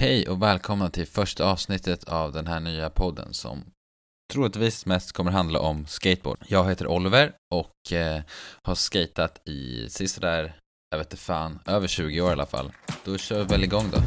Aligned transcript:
Hej 0.00 0.28
och 0.28 0.42
välkomna 0.42 0.90
till 0.90 1.06
första 1.06 1.44
avsnittet 1.44 2.04
av 2.04 2.32
den 2.32 2.46
här 2.46 2.60
nya 2.60 2.90
podden 2.90 3.34
som 3.34 3.64
troligtvis 4.32 4.86
mest 4.86 5.12
kommer 5.12 5.30
handla 5.30 5.60
om 5.60 5.86
skateboard. 5.86 6.38
Jag 6.48 6.68
heter 6.68 6.86
Oliver 6.86 7.32
och 7.54 7.92
eh, 7.92 8.22
har 8.62 8.74
skatat 8.74 9.48
i 9.48 9.88
sista 9.88 10.20
där, 10.20 10.56
jag 10.90 10.98
vet 10.98 11.06
inte 11.06 11.16
fan, 11.16 11.58
över 11.66 11.88
20 11.88 12.20
år 12.20 12.28
i 12.28 12.32
alla 12.32 12.46
fall. 12.46 12.72
Då 13.04 13.18
kör 13.18 13.38
vi 13.38 13.44
väl 13.44 13.64
igång 13.64 13.90
då. 13.92 13.98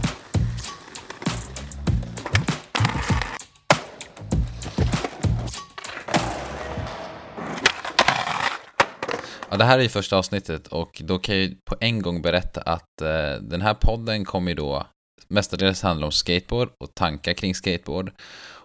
Ja, 9.50 9.57
det 9.57 9.66
här 9.66 9.80
är 9.80 9.84
ju 9.84 9.89
första 9.89 10.18
avsnittet 10.18 10.68
och 10.68 11.02
då 11.05 11.20
kan 11.20 11.36
jag 11.36 11.44
ju 11.44 11.55
på 11.66 11.75
en 11.80 12.02
gång 12.02 12.21
berätta 12.21 12.62
att 12.62 13.02
eh, 13.02 13.34
den 13.41 13.62
här 13.62 13.73
podden 13.73 14.25
kommer 14.25 14.52
ju 14.52 14.55
då 14.55 14.88
mestadels 15.27 15.81
handlar 15.81 16.05
om 16.05 16.11
skateboard 16.11 16.69
och 16.79 16.95
tankar 16.95 17.33
kring 17.33 17.55
skateboard. 17.55 18.11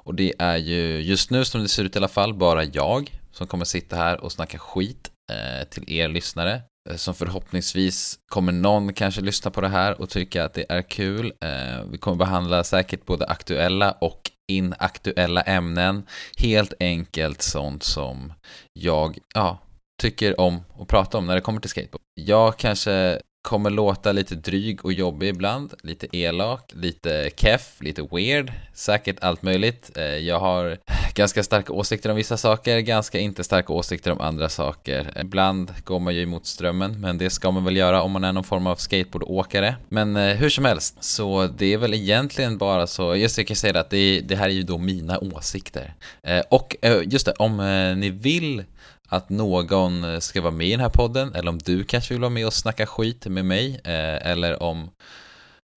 Och 0.08 0.14
det 0.14 0.32
är 0.38 0.56
ju 0.56 1.00
just 1.00 1.30
nu 1.30 1.44
som 1.44 1.62
det 1.62 1.68
ser 1.68 1.84
ut 1.84 1.96
i 1.96 1.98
alla 1.98 2.08
fall 2.08 2.34
bara 2.34 2.64
jag 2.64 3.18
som 3.32 3.46
kommer 3.46 3.64
sitta 3.64 3.96
här 3.96 4.20
och 4.20 4.32
snacka 4.32 4.58
skit 4.58 5.10
eh, 5.32 5.68
till 5.68 5.92
er 5.92 6.08
lyssnare. 6.08 6.62
Eh, 6.90 6.96
som 6.96 7.14
förhoppningsvis 7.14 8.18
kommer 8.28 8.52
någon 8.52 8.92
kanske 8.92 9.20
lyssna 9.20 9.50
på 9.50 9.60
det 9.60 9.68
här 9.68 10.00
och 10.00 10.10
tycka 10.10 10.44
att 10.44 10.54
det 10.54 10.66
är 10.68 10.82
kul. 10.82 11.32
Eh, 11.44 11.84
vi 11.90 11.98
kommer 11.98 12.16
behandla 12.16 12.64
säkert 12.64 13.06
både 13.06 13.26
aktuella 13.26 13.92
och 13.92 14.30
inaktuella 14.52 15.42
ämnen. 15.42 16.06
Helt 16.38 16.74
enkelt 16.80 17.42
sånt 17.42 17.82
som 17.82 18.32
jag, 18.72 19.18
ja, 19.34 19.58
tycker 20.02 20.40
om 20.40 20.64
att 20.80 20.88
prata 20.88 21.18
om 21.18 21.26
när 21.26 21.34
det 21.34 21.40
kommer 21.40 21.60
till 21.60 21.70
skateboard. 21.70 22.02
Jag 22.14 22.56
kanske 22.56 23.20
kommer 23.48 23.70
låta 23.70 24.12
lite 24.12 24.34
dryg 24.34 24.84
och 24.84 24.92
jobbig 24.92 25.28
ibland, 25.28 25.74
lite 25.82 26.16
elak, 26.16 26.72
lite 26.74 27.30
keff, 27.36 27.76
lite 27.80 28.02
weird, 28.02 28.52
säkert 28.74 29.16
allt 29.20 29.42
möjligt. 29.42 29.90
Eh, 29.96 30.02
jag 30.04 30.40
har 30.40 30.78
ganska 31.14 31.42
starka 31.42 31.72
åsikter 31.72 32.10
om 32.10 32.16
vissa 32.16 32.36
saker, 32.36 32.78
ganska 32.80 33.18
inte 33.18 33.44
starka 33.44 33.72
åsikter 33.72 34.12
om 34.12 34.20
andra 34.20 34.48
saker. 34.48 35.12
Ibland 35.20 35.72
går 35.84 36.00
man 36.00 36.14
ju 36.14 36.22
emot 36.22 36.46
strömmen, 36.46 37.00
men 37.00 37.18
det 37.18 37.30
ska 37.30 37.50
man 37.50 37.64
väl 37.64 37.76
göra 37.76 38.02
om 38.02 38.12
man 38.12 38.24
är 38.24 38.32
någon 38.32 38.44
form 38.44 38.66
av 38.66 38.76
skateboardåkare. 38.76 39.76
Men 39.88 40.16
eh, 40.16 40.36
hur 40.36 40.50
som 40.50 40.64
helst, 40.64 41.04
så 41.04 41.46
det 41.46 41.72
är 41.72 41.78
väl 41.78 41.94
egentligen 41.94 42.58
bara 42.58 42.86
så, 42.86 43.16
just 43.16 43.36
det, 43.36 43.40
jag 43.40 43.46
kan 43.46 43.56
säga 43.56 43.72
det 43.72 43.80
att 43.80 43.90
det, 43.90 44.20
det 44.20 44.36
här 44.36 44.48
är 44.48 44.52
ju 44.52 44.62
då 44.62 44.78
mina 44.78 45.18
åsikter. 45.18 45.94
Eh, 46.22 46.42
och 46.50 46.76
just 47.04 47.26
det, 47.26 47.32
om 47.32 47.56
ni 47.96 48.10
vill 48.10 48.64
att 49.08 49.30
någon 49.30 50.04
eh, 50.04 50.18
ska 50.18 50.40
vara 50.40 50.52
med 50.52 50.66
i 50.66 50.70
den 50.70 50.80
här 50.80 50.88
podden 50.88 51.34
eller 51.34 51.48
om 51.48 51.58
du 51.58 51.84
kanske 51.84 52.14
vill 52.14 52.20
vara 52.20 52.30
med 52.30 52.46
och 52.46 52.52
snacka 52.52 52.86
skit 52.86 53.26
med 53.26 53.44
mig 53.44 53.80
eh, 53.84 54.30
eller 54.30 54.62
om 54.62 54.90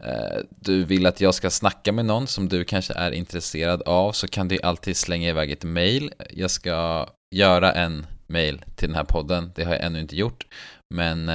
eh, 0.03 0.39
du 0.49 0.83
vill 0.83 1.05
att 1.05 1.21
jag 1.21 1.33
ska 1.33 1.49
snacka 1.49 1.91
med 1.91 2.05
någon 2.05 2.27
som 2.27 2.49
du 2.49 2.63
kanske 2.63 2.93
är 2.93 3.11
intresserad 3.11 3.81
av 3.81 4.11
så 4.11 4.27
kan 4.27 4.47
du 4.47 4.59
alltid 4.63 4.97
slänga 4.97 5.29
iväg 5.29 5.51
ett 5.51 5.63
mail. 5.63 6.13
Jag 6.29 6.51
ska 6.51 7.07
göra 7.35 7.71
en 7.71 8.05
mail 8.27 8.63
till 8.75 8.87
den 8.87 8.95
här 8.95 9.03
podden, 9.03 9.51
det 9.55 9.63
har 9.63 9.73
jag 9.73 9.83
ännu 9.83 9.99
inte 9.99 10.15
gjort. 10.15 10.45
Men 10.93 11.25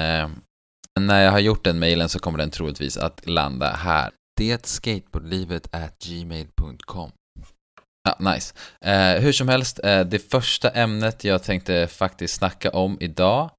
när 1.00 1.24
jag 1.24 1.32
har 1.32 1.38
gjort 1.38 1.64
den 1.64 1.78
mailen 1.78 2.08
så 2.08 2.18
kommer 2.18 2.38
den 2.38 2.50
troligtvis 2.50 2.96
att 2.96 3.26
landa 3.26 3.68
här. 3.68 4.10
Det 4.36 4.66
skateboardlivet 4.66 5.74
at 5.74 5.98
gmail.com 5.98 7.10
Ja, 8.06 8.32
nice. 8.32 8.54
Eh, 8.80 9.22
hur 9.22 9.32
som 9.32 9.48
helst, 9.48 9.80
eh, 9.84 10.00
det 10.00 10.18
första 10.18 10.70
ämnet 10.70 11.24
jag 11.24 11.42
tänkte 11.42 11.86
faktiskt 11.86 12.34
snacka 12.34 12.70
om 12.70 12.96
idag 13.00 13.50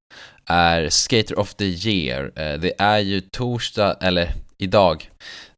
är 0.46 0.88
Skater 0.88 1.38
of 1.38 1.54
the 1.54 1.64
Year. 1.64 2.32
Eh, 2.36 2.60
det 2.60 2.72
är 2.78 2.98
ju 2.98 3.20
torsdag, 3.20 3.96
eller 4.00 4.34
idag. 4.58 5.10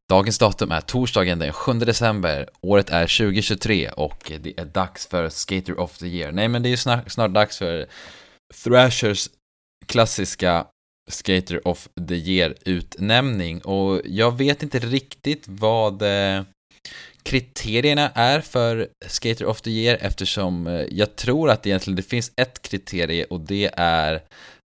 Dagens 0.09 0.37
datum 0.37 0.71
är 0.71 0.81
torsdagen 0.81 1.39
den 1.39 1.53
7 1.53 1.73
december, 1.73 2.49
året 2.61 2.89
är 2.89 3.07
2023 3.07 3.89
och 3.89 4.31
det 4.39 4.59
är 4.59 4.65
dags 4.65 5.07
för 5.07 5.29
Skater 5.29 5.79
of 5.79 5.97
the 5.97 6.07
Year. 6.07 6.31
Nej 6.31 6.47
men 6.47 6.63
det 6.63 6.69
är 6.69 6.71
ju 6.71 6.77
snart, 6.77 7.11
snart 7.11 7.33
dags 7.33 7.57
för 7.57 7.85
Thrashers 8.63 9.29
klassiska 9.85 10.65
Skater 11.09 11.67
of 11.67 11.87
the 12.07 12.15
Year-utnämning 12.15 13.61
och 13.61 14.01
jag 14.05 14.37
vet 14.37 14.63
inte 14.63 14.79
riktigt 14.79 15.43
vad 15.47 16.01
eh, 16.01 16.43
kriterierna 17.23 18.11
är 18.15 18.41
för 18.41 18.87
Skater 19.07 19.45
of 19.45 19.61
the 19.61 19.71
Year 19.71 19.97
eftersom 20.01 20.67
eh, 20.67 20.85
jag 20.91 21.15
tror 21.15 21.49
att 21.49 21.67
egentligen 21.67 21.95
det 21.95 22.03
finns 22.03 22.31
ett 22.35 22.61
kriterie 22.61 23.25
och 23.25 23.39
det 23.39 23.69
är 23.77 24.21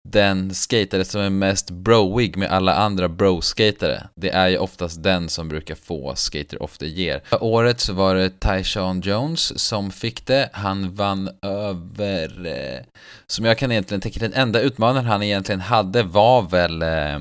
den 0.09 0.55
skatare 0.55 1.05
som 1.05 1.21
är 1.21 1.31
mest 1.31 1.71
broig 1.71 2.37
med 2.37 2.51
alla 2.51 2.75
andra 2.75 3.09
bro-skatare. 3.09 4.09
Det 4.15 4.31
är 4.31 4.49
ju 4.49 4.59
oftast 4.59 5.03
den 5.03 5.29
som 5.29 5.49
brukar 5.49 5.75
få 5.75 6.15
Skater 6.15 6.63
of 6.63 6.79
the 6.79 6.87
Year. 6.87 7.21
Förra 7.25 7.43
året 7.43 7.81
så 7.81 7.93
var 7.93 8.15
det 8.15 8.41
Tyshawn 8.41 9.01
Jones 9.01 9.59
som 9.59 9.91
fick 9.91 10.27
det. 10.27 10.51
Han 10.53 10.95
vann 10.95 11.31
över... 11.43 12.47
Eh, 12.47 12.81
som 13.27 13.45
jag 13.45 13.59
kan 13.59 13.73
egentligen 13.73 14.01
tänka, 14.01 14.21
den 14.21 14.34
enda 14.34 14.61
utmanaren 14.61 15.07
han 15.07 15.23
egentligen 15.23 15.61
hade 15.61 16.03
var 16.03 16.43
väl... 16.43 16.83
Eh, 16.83 17.19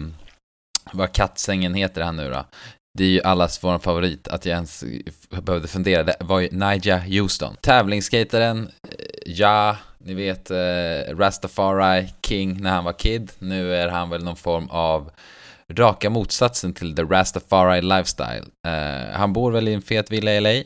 vad 0.93 1.11
kattsängen 1.11 1.73
heter 1.73 2.01
han 2.01 2.17
nu 2.17 2.29
då? 2.29 2.45
Det 2.97 3.03
är 3.03 3.09
ju 3.09 3.21
allas 3.21 3.63
vår 3.63 3.79
favorit, 3.79 4.27
att 4.27 4.45
jag 4.45 4.53
ens 4.53 4.83
behövde 5.29 5.67
fundera, 5.67 6.03
det 6.03 6.15
var 6.19 6.39
ju 6.39 6.49
Nija 6.51 6.97
Houston. 6.97 7.55
Tävlingsskejtaren, 7.61 8.71
eh, 8.83 9.05
ja, 9.25 9.77
ni 9.97 10.13
vet 10.13 10.51
eh, 10.51 11.15
Rastafari 11.17 12.07
King 12.21 12.61
när 12.61 12.71
han 12.71 12.83
var 12.83 12.93
kid. 12.93 13.31
Nu 13.39 13.75
är 13.75 13.87
han 13.87 14.09
väl 14.09 14.23
någon 14.23 14.35
form 14.35 14.67
av 14.69 15.11
raka 15.69 16.09
motsatsen 16.09 16.73
till 16.73 16.95
the 16.95 17.03
Rastafari 17.03 17.81
lifestyle. 17.81 18.45
Eh, 18.67 19.13
han 19.13 19.33
bor 19.33 19.51
väl 19.51 19.67
i 19.67 19.73
en 19.73 19.81
fet 19.81 20.11
villa 20.11 20.31
i 20.31 20.41
LA. 20.41 20.63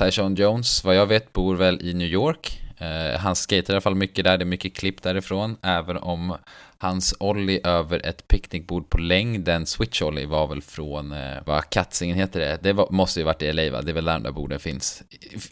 Tyson 0.00 0.34
Jones, 0.34 0.84
vad 0.84 0.96
jag 0.96 1.06
vet, 1.06 1.32
bor 1.32 1.56
väl 1.56 1.82
i 1.82 1.94
New 1.94 2.08
York. 2.08 2.60
Eh, 2.78 3.20
han 3.20 3.36
skater 3.36 3.72
i 3.72 3.74
alla 3.74 3.80
fall 3.80 3.94
mycket 3.94 4.24
där, 4.24 4.38
det 4.38 4.42
är 4.42 4.46
mycket 4.46 4.76
klipp 4.76 5.02
därifrån, 5.02 5.56
även 5.62 5.96
om 5.96 6.36
Hans 6.80 7.14
ollie 7.20 7.60
över 7.64 8.06
ett 8.06 8.28
picknickbord 8.28 8.90
på 8.90 8.98
längden, 8.98 9.66
switch 9.66 10.02
ollie 10.02 10.26
var 10.26 10.46
väl 10.46 10.62
från, 10.62 11.12
eh, 11.12 11.36
vad 11.46 11.70
katsingen 11.70 12.16
heter 12.16 12.40
det? 12.40 12.58
Det 12.62 12.72
var, 12.72 12.88
måste 12.90 13.20
ju 13.20 13.24
varit 13.24 13.42
i 13.42 13.52
LA 13.52 13.70
va? 13.70 13.82
Det 13.82 13.90
är 13.90 13.94
väl 13.94 14.04
där 14.04 14.12
de 14.12 14.22
där 14.22 14.32
borden 14.32 14.58
finns. 14.58 15.02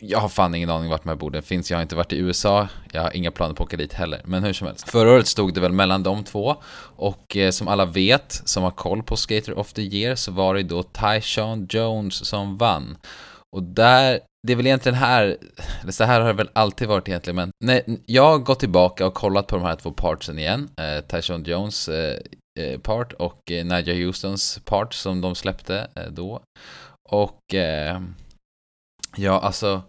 Jag 0.00 0.18
har 0.18 0.28
fan 0.28 0.54
ingen 0.54 0.70
aning 0.70 0.90
vart 0.90 1.02
de 1.02 1.08
här 1.08 1.16
borden 1.16 1.42
finns, 1.42 1.70
jag 1.70 1.78
har 1.78 1.82
inte 1.82 1.96
varit 1.96 2.12
i 2.12 2.18
USA, 2.18 2.68
jag 2.92 3.02
har 3.02 3.16
inga 3.16 3.30
planer 3.30 3.54
på 3.54 3.62
att 3.62 3.66
åka 3.66 3.76
dit 3.76 3.92
heller, 3.92 4.20
men 4.24 4.44
hur 4.44 4.52
som 4.52 4.66
helst. 4.66 4.90
Förra 4.90 5.12
året 5.12 5.26
stod 5.26 5.54
det 5.54 5.60
väl 5.60 5.72
mellan 5.72 6.02
de 6.02 6.24
två, 6.24 6.56
och 6.96 7.36
eh, 7.36 7.50
som 7.50 7.68
alla 7.68 7.84
vet, 7.84 8.42
som 8.44 8.62
har 8.62 8.70
koll 8.70 9.02
på 9.02 9.16
Skater 9.16 9.58
of 9.58 9.72
the 9.72 9.82
Year, 9.82 10.14
så 10.14 10.32
var 10.32 10.54
det 10.54 10.62
då 10.62 10.82
Tyshawn 10.82 11.66
Jones 11.70 12.28
som 12.28 12.56
vann. 12.56 12.96
Och 13.52 13.62
där 13.62 14.20
det 14.46 14.52
är 14.52 14.56
väl 14.56 14.66
egentligen 14.66 14.98
här, 14.98 15.36
eller 15.82 15.92
så 15.92 16.04
här 16.04 16.20
har 16.20 16.26
det 16.26 16.32
väl 16.32 16.50
alltid 16.52 16.88
varit 16.88 17.08
egentligen, 17.08 17.36
men 17.36 17.50
när 17.64 17.82
jag 18.06 18.22
har 18.22 18.38
gått 18.38 18.60
tillbaka 18.60 19.06
och 19.06 19.14
kollat 19.14 19.46
på 19.46 19.56
de 19.56 19.64
här 19.64 19.76
två 19.76 19.90
partsen 19.90 20.38
igen, 20.38 20.68
eh, 20.76 21.04
Tyson 21.04 21.44
Jones 21.44 21.88
eh, 21.88 22.18
eh 22.60 22.80
part 22.80 23.12
och 23.12 23.50
eh, 23.50 23.64
Nadia 23.64 24.06
Houstons 24.06 24.60
part 24.64 24.94
som 24.94 25.20
de 25.20 25.34
släppte 25.34 25.86
eh, 25.94 26.06
då. 26.10 26.42
Och 27.08 27.54
eh, 27.54 28.00
ja, 29.16 29.40
alltså, 29.40 29.82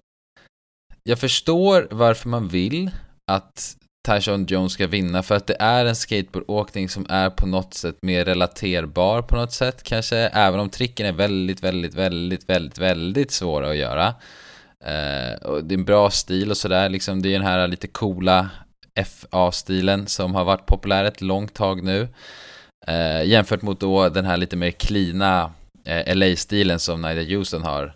jag 1.04 1.20
förstår 1.20 1.88
varför 1.92 2.30
man 2.30 2.48
vill 2.48 2.92
att 3.32 3.78
Tyson 4.08 4.46
Jones 4.46 4.72
ska 4.72 4.88
vinna 4.88 5.24
för 5.24 5.36
att 5.36 5.48
det 5.48 5.58
är 5.60 5.86
en 5.86 5.96
skateboardåkning 5.96 6.90
som 6.90 7.06
är 7.10 7.30
på 7.30 7.46
något 7.46 7.74
sätt 7.74 7.96
mer 8.02 8.26
relaterbar 8.26 9.22
på 9.22 9.36
något 9.36 9.54
sätt 9.54 9.84
kanske, 9.84 10.18
även 10.18 10.60
om 10.60 10.70
tricken 10.70 11.06
är 11.06 11.12
väldigt, 11.12 11.64
väldigt, 11.64 11.96
väldigt, 11.96 12.50
väldigt, 12.50 12.78
väldigt 12.78 13.32
svåra 13.32 13.70
att 13.70 13.78
göra. 13.78 14.16
Eh, 14.86 15.34
och 15.34 15.64
det 15.64 15.74
är 15.74 15.78
en 15.78 15.86
bra 15.86 16.10
stil 16.10 16.52
och 16.52 16.58
sådär, 16.58 16.90
liksom 16.90 17.22
det 17.22 17.30
är 17.30 17.34
den 17.34 17.48
här 17.48 17.68
lite 17.68 17.88
coola 17.88 18.50
FA-stilen 19.06 20.08
som 20.08 20.36
har 20.36 20.44
varit 20.44 20.66
populär 20.66 21.04
ett 21.04 21.22
långt 21.22 21.54
tag 21.54 21.84
nu. 21.84 22.08
Eh, 22.88 23.24
jämfört 23.24 23.62
mot 23.62 23.80
då 23.80 24.10
den 24.10 24.26
här 24.26 24.38
lite 24.38 24.56
mer 24.56 24.72
klina 24.72 25.52
eh, 25.86 26.16
LA-stilen 26.16 26.80
som 26.80 27.02
Nida 27.02 27.22
Houston 27.22 27.64
har. 27.64 27.96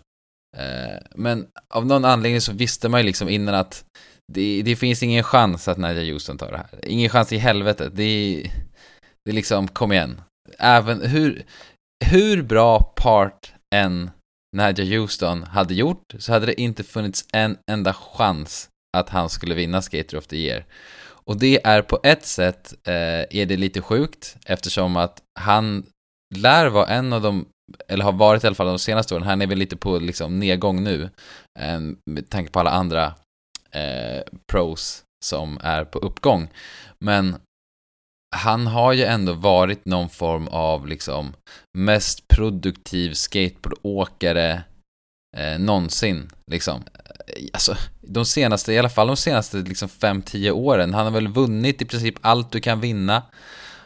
Eh, 0.56 1.02
men 1.14 1.46
av 1.74 1.86
någon 1.86 2.04
anledning 2.04 2.40
så 2.40 2.52
visste 2.52 2.88
man 2.88 3.00
ju 3.00 3.06
liksom 3.06 3.28
innan 3.28 3.54
att 3.54 3.84
det, 4.32 4.62
det 4.62 4.76
finns 4.76 5.02
ingen 5.02 5.24
chans 5.24 5.68
att 5.68 5.78
Nida 5.78 6.00
Houston 6.00 6.38
tar 6.38 6.50
det 6.50 6.56
här. 6.56 6.80
Ingen 6.82 7.10
chans 7.10 7.32
i 7.32 7.36
helvetet. 7.36 7.96
Det, 7.96 8.42
det 9.24 9.30
är 9.30 9.34
liksom, 9.34 9.68
kom 9.68 9.92
igen. 9.92 10.20
Även 10.58 11.02
hur, 11.02 11.44
hur 12.04 12.42
bra 12.42 12.80
part 12.80 13.52
än 13.74 14.10
Nadja 14.56 14.84
Houston 14.84 15.42
hade 15.42 15.74
gjort 15.74 16.14
så 16.18 16.32
hade 16.32 16.46
det 16.46 16.60
inte 16.60 16.84
funnits 16.84 17.24
en 17.32 17.58
enda 17.70 17.94
chans 17.94 18.68
att 18.96 19.08
han 19.08 19.28
skulle 19.28 19.54
vinna 19.54 19.82
Skater 19.82 20.16
of 20.16 20.26
the 20.26 20.36
Year. 20.36 20.64
Och 21.24 21.38
det 21.38 21.66
är 21.66 21.82
på 21.82 22.00
ett 22.02 22.26
sätt 22.26 22.74
eh, 22.86 23.40
är 23.40 23.46
det 23.46 23.56
lite 23.56 23.80
sjukt 23.80 24.36
eftersom 24.46 24.96
att 24.96 25.22
han 25.40 25.86
lär 26.34 26.66
vara 26.66 26.86
en 26.86 27.12
av 27.12 27.22
de, 27.22 27.46
eller 27.88 28.04
har 28.04 28.12
varit 28.12 28.44
i 28.44 28.46
alla 28.46 28.56
fall 28.56 28.66
de 28.66 28.78
senaste 28.78 29.14
åren, 29.14 29.26
han 29.26 29.42
är 29.42 29.46
väl 29.46 29.58
lite 29.58 29.76
på 29.76 29.98
liksom 29.98 30.38
nedgång 30.38 30.84
nu 30.84 31.10
eh, 31.58 31.80
med 32.10 32.30
tanke 32.30 32.52
på 32.52 32.60
alla 32.60 32.70
andra 32.70 33.14
eh, 33.70 34.22
pros 34.52 35.04
som 35.24 35.58
är 35.62 35.84
på 35.84 35.98
uppgång. 35.98 36.48
Men 36.98 37.36
han 38.32 38.66
har 38.66 38.92
ju 38.92 39.04
ändå 39.04 39.32
varit 39.32 39.84
någon 39.84 40.08
form 40.08 40.48
av 40.48 40.86
liksom 40.86 41.32
mest 41.78 42.28
produktiv 42.28 43.12
skateboardåkare 43.12 44.62
eh, 45.36 45.58
någonsin. 45.58 46.30
Liksom. 46.50 46.82
Eh, 46.94 47.44
alltså, 47.52 47.76
de 48.00 48.24
senaste, 48.24 48.72
i 48.72 48.78
alla 48.78 48.88
fall 48.88 49.06
de 49.06 49.16
senaste 49.16 49.56
liksom 49.56 49.88
5-10 49.88 50.50
åren. 50.50 50.94
Han 50.94 51.04
har 51.04 51.12
väl 51.12 51.28
vunnit 51.28 51.82
i 51.82 51.84
princip 51.84 52.14
allt 52.20 52.52
du 52.52 52.60
kan 52.60 52.80
vinna. 52.80 53.22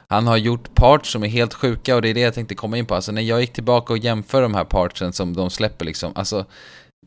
Han 0.08 0.26
har 0.26 0.36
gjort 0.36 0.74
parts 0.74 1.10
som 1.10 1.24
är 1.24 1.28
helt 1.28 1.54
sjuka 1.54 1.96
och 1.96 2.02
det 2.02 2.08
är 2.08 2.14
det 2.14 2.20
jag 2.20 2.34
tänkte 2.34 2.54
komma 2.54 2.78
in 2.78 2.86
på. 2.86 2.94
Alltså 2.94 3.12
när 3.12 3.22
jag 3.22 3.40
gick 3.40 3.52
tillbaka 3.52 3.92
och 3.92 3.98
jämför 3.98 4.42
de 4.42 4.54
här 4.54 4.64
partsen 4.64 5.12
som 5.12 5.36
de 5.36 5.50
släpper 5.50 5.84
liksom. 5.84 6.12
Alltså, 6.14 6.46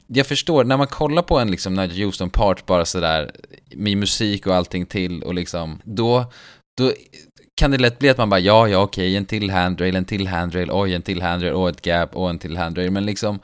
jag 0.08 0.28
förstår, 0.28 0.64
när 0.64 0.78
man 0.78 0.88
kollar 0.88 1.22
på 1.22 1.40
en 1.40 1.52
liksom 1.52 1.74
Nigel 1.74 2.06
Houston 2.06 2.30
part 2.30 2.66
bara 2.66 2.86
sådär 2.86 3.32
med 3.76 3.98
musik 3.98 4.48
och 4.48 4.56
allting 4.56 4.86
till 4.86 5.24
och 5.24 5.34
liksom 5.34 5.82
då, 5.84 6.26
då 6.78 6.94
kan 7.60 7.72
det 7.72 7.78
lätt 7.78 8.00
bli 8.00 8.10
att 8.10 8.18
man 8.18 8.30
bara 8.30 8.40
ja, 8.40 8.68
ja 8.68 8.78
okej, 8.78 9.16
en 9.16 9.26
till 9.26 9.50
handrail, 9.50 9.96
en 9.96 10.06
till 10.06 10.28
handrail, 10.28 10.72
oj, 10.72 10.94
en 10.94 11.02
till 11.02 11.22
handrail, 11.22 11.54
och 11.54 11.70
ett 11.70 11.86
gap, 11.86 12.16
och 12.16 12.30
en 12.30 12.40
till 12.40 12.58
handrail, 12.58 12.92
men 12.92 13.06
liksom 13.06 13.40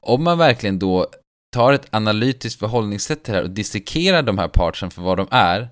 om 0.00 0.24
man 0.24 0.38
verkligen 0.38 0.78
då 0.78 1.06
tar 1.54 1.72
ett 1.72 1.86
analytiskt 1.90 2.58
förhållningssätt 2.58 3.24
till 3.24 3.32
det 3.32 3.38
här 3.38 3.44
och 3.44 3.50
dissekerar 3.50 4.22
de 4.22 4.38
här 4.38 4.48
partsen 4.48 4.90
för 4.90 5.02
vad 5.02 5.16
de 5.16 5.26
är, 5.30 5.68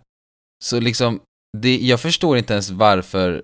så 0.65 0.81
liksom, 0.81 1.21
det, 1.59 1.79
jag 1.79 2.01
förstår 2.01 2.39
inte 2.39 2.53
ens 2.53 2.71
varför 2.71 3.43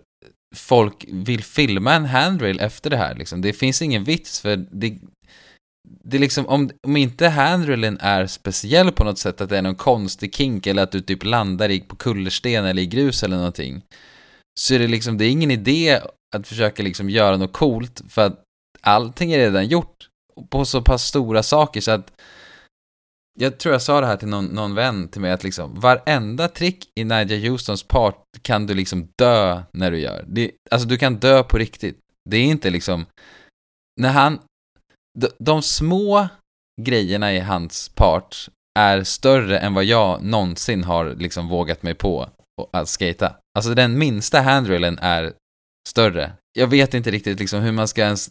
folk 0.57 1.05
vill 1.09 1.45
filma 1.45 1.95
en 1.95 2.05
handrail 2.05 2.61
efter 2.61 2.91
det 2.91 2.97
här 2.97 3.15
liksom. 3.15 3.43
Det 3.43 3.53
finns 3.53 3.83
ingen 3.83 4.05
vits 4.05 4.41
för 4.41 4.57
det, 4.57 4.99
det 6.05 6.17
är 6.17 6.21
liksom, 6.21 6.47
om, 6.47 6.71
om 6.87 6.97
inte 6.97 7.29
handrailen 7.29 7.99
är 8.01 8.27
speciell 8.27 8.93
på 8.93 9.05
något 9.05 9.19
sätt, 9.19 9.41
att 9.41 9.49
det 9.49 9.59
är 9.59 9.63
någon 9.63 9.75
konstig 9.75 10.35
kink 10.35 10.67
eller 10.67 10.83
att 10.83 10.93
du 10.93 11.01
typ 11.01 11.25
landar 11.25 11.69
i, 11.69 11.81
på 11.81 11.97
kullersten 11.97 12.65
eller 12.65 12.83
i 12.83 12.87
grus 12.87 13.23
eller 13.23 13.37
någonting, 13.37 13.83
så 14.61 14.75
är 14.75 14.79
det 14.79 14.89
liksom, 14.89 15.19
det 15.19 15.25
är 15.25 15.31
ingen 15.31 15.51
idé 15.51 16.01
att 16.37 16.49
försöka 16.49 16.83
liksom 16.83 17.11
göra 17.11 17.37
något 17.37 17.53
coolt 17.53 18.03
för 18.09 18.27
att 18.27 18.43
allting 18.81 19.33
är 19.33 19.39
redan 19.39 19.69
gjort 19.69 20.09
på 20.51 20.65
så 20.65 20.83
pass 20.83 21.07
stora 21.07 21.43
saker 21.43 21.81
så 21.81 21.91
att 21.91 22.13
jag 23.41 23.59
tror 23.59 23.73
jag 23.73 23.83
sa 23.83 24.01
det 24.01 24.07
här 24.07 24.17
till 24.17 24.29
någon, 24.29 24.47
någon 24.47 24.75
vän 24.75 25.09
till 25.09 25.21
mig 25.21 25.33
att 25.33 25.45
liksom 25.45 25.81
varenda 25.81 26.49
trick 26.49 26.91
i 26.95 27.05
Nigel 27.05 27.51
Houstons 27.51 27.83
part 27.83 28.23
kan 28.43 28.67
du 28.67 28.75
liksom 28.75 29.09
dö 29.19 29.63
när 29.73 29.91
du 29.91 29.99
gör. 29.99 30.25
Det, 30.29 30.51
alltså 30.71 30.89
du 30.89 30.99
kan 30.99 31.17
dö 31.17 31.43
på 31.43 31.59
riktigt. 31.59 31.99
Det 32.31 32.37
är 32.37 32.45
inte 32.45 32.71
liksom, 32.71 33.07
när 34.01 34.13
han, 34.13 34.39
de, 35.19 35.29
de 35.39 35.63
små 35.63 36.29
grejerna 36.83 37.33
i 37.35 37.41
hans 37.41 37.89
part 37.89 38.49
är 38.79 39.05
större 39.05 39.59
än 39.59 39.75
vad 39.75 39.85
jag 39.85 40.23
någonsin 40.23 40.85
har 40.85 41.15
liksom 41.15 41.49
vågat 41.49 41.83
mig 41.83 41.95
på 41.95 42.29
att 42.73 42.89
skata. 42.89 43.37
Alltså 43.55 43.75
den 43.75 43.99
minsta 43.99 44.41
handrailen 44.41 44.99
är 44.99 45.33
större. 45.89 46.33
Jag 46.53 46.67
vet 46.67 46.95
inte 46.95 47.11
riktigt 47.11 47.39
liksom 47.39 47.61
hur 47.61 47.73
man 47.73 47.89
ska 47.89 48.03
ens 48.03 48.31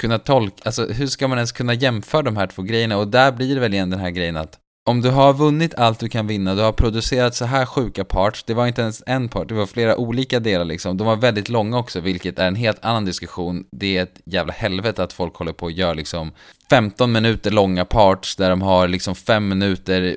kunna 0.00 0.18
tolka, 0.18 0.62
alltså 0.64 0.86
hur 0.86 1.06
ska 1.06 1.28
man 1.28 1.38
ens 1.38 1.52
kunna 1.52 1.74
jämföra 1.74 2.22
de 2.22 2.36
här 2.36 2.46
två 2.46 2.62
grejerna? 2.62 2.96
Och 2.96 3.08
där 3.08 3.32
blir 3.32 3.54
det 3.54 3.60
väl 3.60 3.74
igen 3.74 3.90
den 3.90 4.00
här 4.00 4.10
grejen 4.10 4.36
att 4.36 4.58
om 4.88 5.00
du 5.00 5.10
har 5.10 5.34
vunnit 5.34 5.74
allt 5.74 5.98
du 5.98 6.08
kan 6.08 6.26
vinna, 6.26 6.54
du 6.54 6.62
har 6.62 6.72
producerat 6.72 7.34
så 7.34 7.44
här 7.44 7.66
sjuka 7.66 8.04
parts, 8.04 8.44
det 8.44 8.54
var 8.54 8.66
inte 8.66 8.82
ens 8.82 9.02
en 9.06 9.28
part, 9.28 9.48
det 9.48 9.54
var 9.54 9.66
flera 9.66 9.96
olika 9.96 10.40
delar 10.40 10.64
liksom, 10.64 10.96
de 10.96 11.06
var 11.06 11.16
väldigt 11.16 11.48
långa 11.48 11.78
också, 11.78 12.00
vilket 12.00 12.38
är 12.38 12.46
en 12.46 12.54
helt 12.54 12.84
annan 12.84 13.04
diskussion. 13.04 13.64
Det 13.76 13.96
är 13.96 14.02
ett 14.02 14.20
jävla 14.24 14.52
helvete 14.52 15.02
att 15.02 15.12
folk 15.12 15.36
håller 15.36 15.52
på 15.52 15.66
och 15.66 15.72
gör 15.72 15.94
liksom 15.94 16.32
15 16.70 17.12
minuter 17.12 17.50
långa 17.50 17.84
parts 17.84 18.36
där 18.36 18.50
de 18.50 18.62
har 18.62 18.88
liksom 18.88 19.14
5 19.14 19.48
minuter 19.48 20.16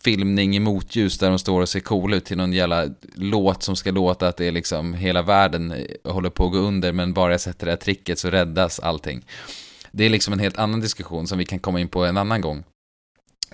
filmning 0.00 0.56
i 0.56 0.60
motljus 0.60 1.18
där 1.18 1.28
de 1.28 1.38
står 1.38 1.60
och 1.60 1.68
ser 1.68 1.80
coola 1.80 2.16
ut 2.16 2.24
till 2.24 2.36
någon 2.36 2.52
jävla 2.52 2.88
låt 3.14 3.62
som 3.62 3.76
ska 3.76 3.90
låta 3.90 4.28
att 4.28 4.36
det 4.36 4.46
är 4.46 4.52
liksom 4.52 4.94
hela 4.94 5.22
världen 5.22 5.86
håller 6.04 6.30
på 6.30 6.46
att 6.46 6.52
gå 6.52 6.58
under 6.58 6.92
men 6.92 7.12
bara 7.12 7.32
jag 7.32 7.40
sätter 7.40 7.66
det 7.66 7.72
här 7.72 7.76
tricket 7.76 8.18
så 8.18 8.30
räddas 8.30 8.80
allting. 8.80 9.24
Det 9.90 10.04
är 10.04 10.10
liksom 10.10 10.32
en 10.32 10.40
helt 10.40 10.58
annan 10.58 10.80
diskussion 10.80 11.26
som 11.26 11.38
vi 11.38 11.44
kan 11.44 11.58
komma 11.58 11.80
in 11.80 11.88
på 11.88 12.04
en 12.04 12.16
annan 12.16 12.40
gång. 12.40 12.64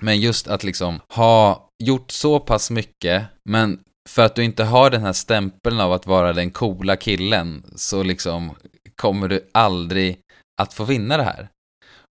Men 0.01 0.19
just 0.19 0.47
att 0.47 0.63
liksom 0.63 0.99
ha 1.09 1.69
gjort 1.83 2.11
så 2.11 2.39
pass 2.39 2.71
mycket 2.71 3.23
men 3.49 3.79
för 4.09 4.25
att 4.25 4.35
du 4.35 4.43
inte 4.43 4.63
har 4.63 4.89
den 4.89 5.01
här 5.01 5.13
stämpeln 5.13 5.79
av 5.79 5.93
att 5.93 6.07
vara 6.07 6.33
den 6.33 6.51
coola 6.51 6.95
killen 6.95 7.63
så 7.75 8.03
liksom 8.03 8.51
kommer 8.95 9.27
du 9.27 9.49
aldrig 9.51 10.19
att 10.61 10.73
få 10.73 10.83
vinna 10.83 11.17
det 11.17 11.23
här. 11.23 11.49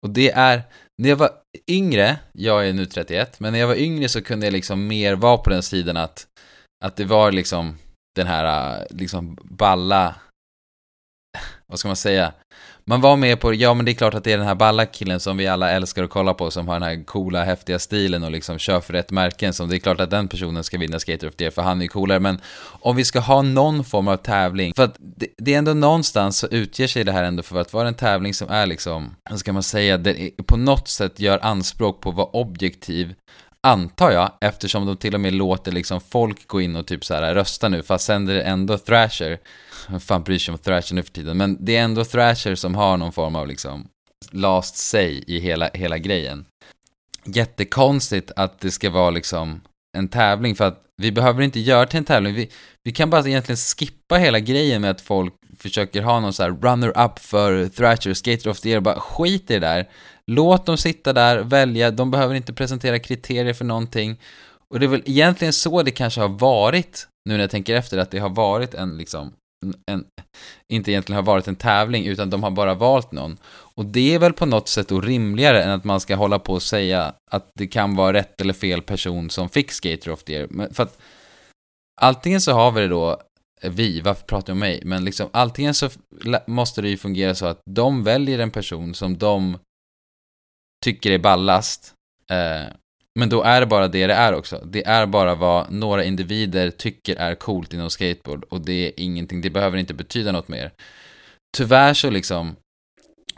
Och 0.03 0.11
det 0.11 0.31
är, 0.31 0.63
när 0.99 1.09
jag 1.09 1.17
var 1.17 1.31
yngre, 1.67 2.19
jag 2.33 2.69
är 2.69 2.73
nu 2.73 2.87
31, 2.87 3.41
men 3.41 3.53
när 3.53 3.61
jag 3.61 3.67
var 3.67 3.75
yngre 3.75 4.09
så 4.09 4.23
kunde 4.23 4.47
jag 4.47 4.53
liksom 4.53 4.87
mer 4.87 5.15
vara 5.15 5.39
på 5.39 5.51
den 5.51 5.63
sidan 5.63 5.97
att, 5.97 6.27
att 6.85 6.97
det 6.97 7.05
var 7.05 7.33
liksom 7.33 7.79
den 8.17 8.27
här 8.27 8.87
liksom 8.91 9.39
balla, 9.43 10.15
vad 11.69 11.79
ska 11.79 11.89
man 11.89 11.97
säga, 11.97 12.33
man 12.85 13.01
var 13.01 13.17
med 13.17 13.41
på, 13.41 13.55
ja 13.55 13.75
men 13.75 13.85
det 13.85 13.93
är 13.93 13.95
klart 13.95 14.15
att 14.15 14.25
det 14.25 14.33
är 14.33 14.39
den 14.39 14.47
här 14.47 14.55
balla 14.55 14.87
killen 14.87 15.21
som 15.21 15.37
vi 15.37 15.47
alla 15.47 15.71
älskar 15.71 16.05
att 16.05 16.11
kolla 16.11 16.35
på, 16.35 16.51
som 16.51 16.69
har 16.69 16.75
den 16.75 16.83
här 16.83 17.05
coola, 17.05 17.45
häftiga 17.45 17.79
stilen 17.79 18.23
och 18.23 18.31
liksom 18.31 18.59
kör 18.59 18.81
för 18.81 18.93
rätt 18.93 19.11
märken, 19.11 19.53
som 19.53 19.69
det 19.69 19.77
är 19.77 19.79
klart 19.79 20.01
att 20.01 20.11
den 20.11 20.29
personen 20.29 20.65
ska 20.65 20.79
vinna 20.79 20.99
Skater 20.99 21.29
of 21.29 21.35
the 21.35 21.45
Year, 21.45 21.51
för 21.51 21.63
han 21.63 21.79
är 21.79 21.83
ju 21.83 21.89
coolare, 21.89 22.21
men 22.21 22.41
om 22.81 22.97
vi 22.97 23.05
ska 23.05 23.21
ha 23.21 23.43
någon 23.43 23.85
form 23.85 24.09
av 24.09 24.17
tävling, 24.17 24.73
för 24.77 24.85
att 24.85 24.97
det, 24.99 25.27
det, 25.39 25.55
är 25.55 25.59
ändå 25.59 25.75
någonstans 25.75 26.39
så 26.39 26.47
utger 26.47 26.87
sig 26.87 27.05
det 27.05 27.13
här 27.13 27.25
ändå 27.25 27.43
för 27.43 27.61
att 27.61 27.73
vara 27.73 27.89
en 27.89 27.95
tävling 27.95 28.35
som 28.35 28.51
är 28.51 28.67
liksom, 28.67 29.15
vad 29.31 29.39
ska 29.39 29.53
man 29.53 29.63
säga, 29.63 29.99
det 29.99 30.31
på 30.47 30.57
något 30.57 30.89
sätt 30.89 31.21
gör 31.21 31.39
anspråk 31.43 32.01
på 32.01 32.09
att 32.09 32.17
vara 32.17 32.27
objektiv, 32.27 33.15
Antar 33.67 34.11
jag, 34.11 34.33
eftersom 34.41 34.87
de 34.87 34.97
till 34.97 35.15
och 35.15 35.21
med 35.21 35.35
låter 35.35 35.73
liksom 35.73 36.01
folk 36.01 36.47
gå 36.47 36.61
in 36.61 36.77
och 36.77 36.87
typ 36.87 37.05
så 37.05 37.15
här 37.15 37.35
rösta 37.35 37.69
nu, 37.69 37.83
fast 37.83 38.05
sen 38.05 38.29
är 38.29 38.35
det 38.35 38.43
ändå 38.43 38.79
Thrasher. 38.79 39.39
Vem 39.89 40.01
fan 40.01 40.23
bryr 40.23 40.39
sig 40.39 40.53
om 40.53 40.59
Thrasher 40.59 40.95
nu 40.95 41.03
för 41.03 41.13
tiden? 41.13 41.37
Men 41.37 41.65
det 41.65 41.77
är 41.77 41.83
ändå 41.83 42.05
Thrasher 42.05 42.55
som 42.55 42.75
har 42.75 42.97
någon 42.97 43.13
form 43.13 43.37
av 43.37 43.47
liksom 43.49 43.89
last 44.31 44.77
say 44.77 45.25
i 45.27 45.39
hela, 45.41 45.71
hela 45.75 45.99
grejen. 45.99 46.45
Jättekonstigt 47.25 48.31
att 48.37 48.61
det 48.61 48.71
ska 48.71 48.91
vara 48.91 49.11
liksom 49.11 49.61
en 49.99 50.09
tävling 50.09 50.57
för 50.57 50.65
att 50.65 50.83
vi 51.03 51.13
behöver 51.13 51.43
inte 51.43 51.61
göra 51.61 51.87
till 51.87 51.99
en 51.99 52.05
tävling. 52.05 52.35
Vi, 52.35 52.51
vi 52.85 52.93
kan 52.93 53.11
bara 53.11 53.29
egentligen 53.29 53.57
skippa 53.57 54.17
hela 54.17 54.41
grejen 54.41 54.83
med 54.83 54.91
att 54.91 55.01
folk 55.01 55.35
försöker 55.59 56.03
ha 56.03 56.21
någon 56.21 56.33
så 56.33 56.43
här 56.43 56.51
runner-up 56.51 57.19
för 57.19 57.69
Thrasher, 57.69 58.15
Skater 58.15 58.51
of 58.51 58.61
the 58.61 58.69
Year, 58.69 58.81
bara 58.81 59.01
skit 59.01 59.51
i 59.51 59.55
det 59.55 59.61
där. 59.61 59.89
Låt 60.31 60.67
dem 60.67 60.77
sitta 60.77 61.13
där, 61.13 61.39
välja, 61.39 61.91
de 61.91 62.11
behöver 62.11 62.35
inte 62.35 62.53
presentera 62.53 62.99
kriterier 62.99 63.53
för 63.55 63.65
någonting. 63.65 64.21
Och 64.71 64.81
det 64.81 64.87
är 64.87 64.89
väl 64.89 65.03
egentligen 65.07 65.53
så 65.53 65.83
det 65.83 65.91
kanske 65.91 66.21
har 66.21 66.29
varit, 66.29 67.09
nu 67.29 67.35
när 67.35 67.41
jag 67.41 67.51
tänker 67.51 67.75
efter, 67.75 67.99
att 67.99 68.11
det 68.11 68.19
har 68.19 68.29
varit 68.29 68.75
en 68.75 68.99
liksom, 68.99 69.33
en, 69.91 70.05
inte 70.73 70.91
egentligen 70.91 71.17
har 71.17 71.23
varit 71.23 71.49
en 71.49 71.57
tävling, 71.57 72.07
utan 72.07 72.31
de 72.31 72.43
har 72.43 72.51
bara 72.51 72.75
valt 72.75 73.13
någon. 73.13 73.37
Och 73.47 73.85
det 73.85 74.15
är 74.15 74.19
väl 74.19 74.33
på 74.33 74.47
något 74.47 74.69
sätt 74.69 74.89
då 74.89 75.01
rimligare 75.01 75.63
än 75.63 75.71
att 75.71 75.85
man 75.85 76.01
ska 76.01 76.17
hålla 76.17 76.39
på 76.39 76.53
och 76.53 76.63
säga 76.63 77.13
att 77.31 77.51
det 77.55 77.67
kan 77.67 77.97
vara 77.97 78.13
rätt 78.13 78.41
eller 78.41 78.55
fel 78.55 78.83
person 78.83 79.31
som 79.31 79.49
fick 79.49 79.73
Skater 79.73 80.11
of 80.11 80.23
the 80.23 80.33
Year. 80.33 80.47
Men 80.51 80.75
för 80.75 80.83
att 80.83 80.99
antingen 82.01 82.41
så 82.41 82.53
har 82.53 82.71
vi 82.71 82.81
det 82.81 82.89
då 82.89 83.21
eh, 83.63 83.71
vi, 83.71 84.01
varför 84.01 84.27
pratar 84.27 84.51
jag 84.51 84.55
om 84.55 84.59
mig? 84.59 84.83
Men 84.85 85.05
liksom 85.05 85.29
antingen 85.33 85.75
så 85.75 85.89
måste 86.47 86.83
det 86.83 86.89
ju 86.89 86.97
fungera 86.97 87.35
så 87.35 87.47
att 87.47 87.61
de 87.71 88.05
väljer 88.05 88.39
en 88.39 88.51
person 88.51 88.95
som 88.95 89.19
de 89.19 89.59
tycker 90.85 91.11
är 91.11 91.19
ballast. 91.19 91.95
Eh, 92.31 92.73
men 93.19 93.29
då 93.29 93.43
är 93.43 93.61
det 93.61 93.67
bara 93.67 93.89
det 93.89 94.07
det 94.07 94.15
är 94.15 94.35
också. 94.35 94.63
Det 94.65 94.87
är 94.87 95.07
bara 95.07 95.35
vad 95.35 95.73
några 95.73 96.05
individer 96.05 96.71
tycker 96.71 97.17
är 97.17 97.35
coolt 97.35 97.73
inom 97.73 97.91
skateboard 97.91 98.45
och 98.45 98.61
det 98.61 98.87
är 98.87 98.93
ingenting, 98.97 99.41
det 99.41 99.51
behöver 99.51 99.79
inte 99.79 99.95
betyda 99.95 100.33
något 100.33 100.49
mer. 100.49 100.73
Tyvärr 101.57 101.95
så 101.95 102.11
liksom, 102.11 102.57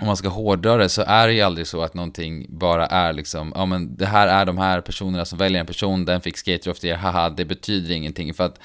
om 0.00 0.06
man 0.06 0.16
ska 0.16 0.28
hårdra 0.28 0.76
det 0.76 0.88
så 0.88 1.02
är 1.02 1.26
det 1.26 1.34
ju 1.34 1.40
aldrig 1.40 1.66
så 1.66 1.82
att 1.82 1.94
någonting 1.94 2.46
bara 2.58 2.86
är 2.86 3.12
liksom, 3.12 3.52
ja 3.56 3.66
men 3.66 3.96
det 3.96 4.06
här 4.06 4.28
är 4.28 4.44
de 4.44 4.58
här 4.58 4.80
personerna 4.80 5.24
som 5.24 5.38
väljer 5.38 5.60
en 5.60 5.66
person, 5.66 6.04
den 6.04 6.20
fick 6.20 6.36
skater 6.36 6.70
of 6.70 6.80
the 6.80 6.88
year, 6.88 6.98
haha, 6.98 7.30
det 7.30 7.44
betyder 7.44 7.94
ingenting. 7.94 8.34
För 8.34 8.44
att 8.44 8.60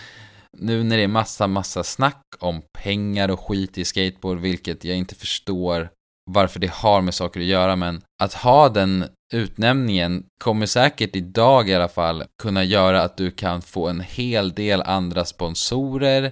nu 0.57 0.83
när 0.83 0.97
det 0.97 1.03
är 1.03 1.07
massa, 1.07 1.47
massa 1.47 1.83
snack 1.83 2.23
om 2.39 2.61
pengar 2.73 3.31
och 3.31 3.39
skit 3.39 3.77
i 3.77 3.85
skateboard, 3.85 4.39
vilket 4.39 4.83
jag 4.83 4.97
inte 4.97 5.15
förstår 5.15 5.89
varför 6.25 6.59
det 6.59 6.71
har 6.71 7.01
med 7.01 7.13
saker 7.13 7.39
att 7.39 7.45
göra, 7.45 7.75
men 7.75 8.01
att 8.19 8.33
ha 8.33 8.69
den 8.69 9.05
utnämningen 9.33 10.23
kommer 10.43 10.65
säkert 10.65 11.15
idag 11.15 11.69
i 11.69 11.75
alla 11.75 11.87
fall 11.87 12.23
kunna 12.41 12.63
göra 12.63 13.01
att 13.01 13.17
du 13.17 13.31
kan 13.31 13.61
få 13.61 13.87
en 13.87 13.99
hel 13.99 14.51
del 14.51 14.81
andra 14.81 15.25
sponsorer, 15.25 16.31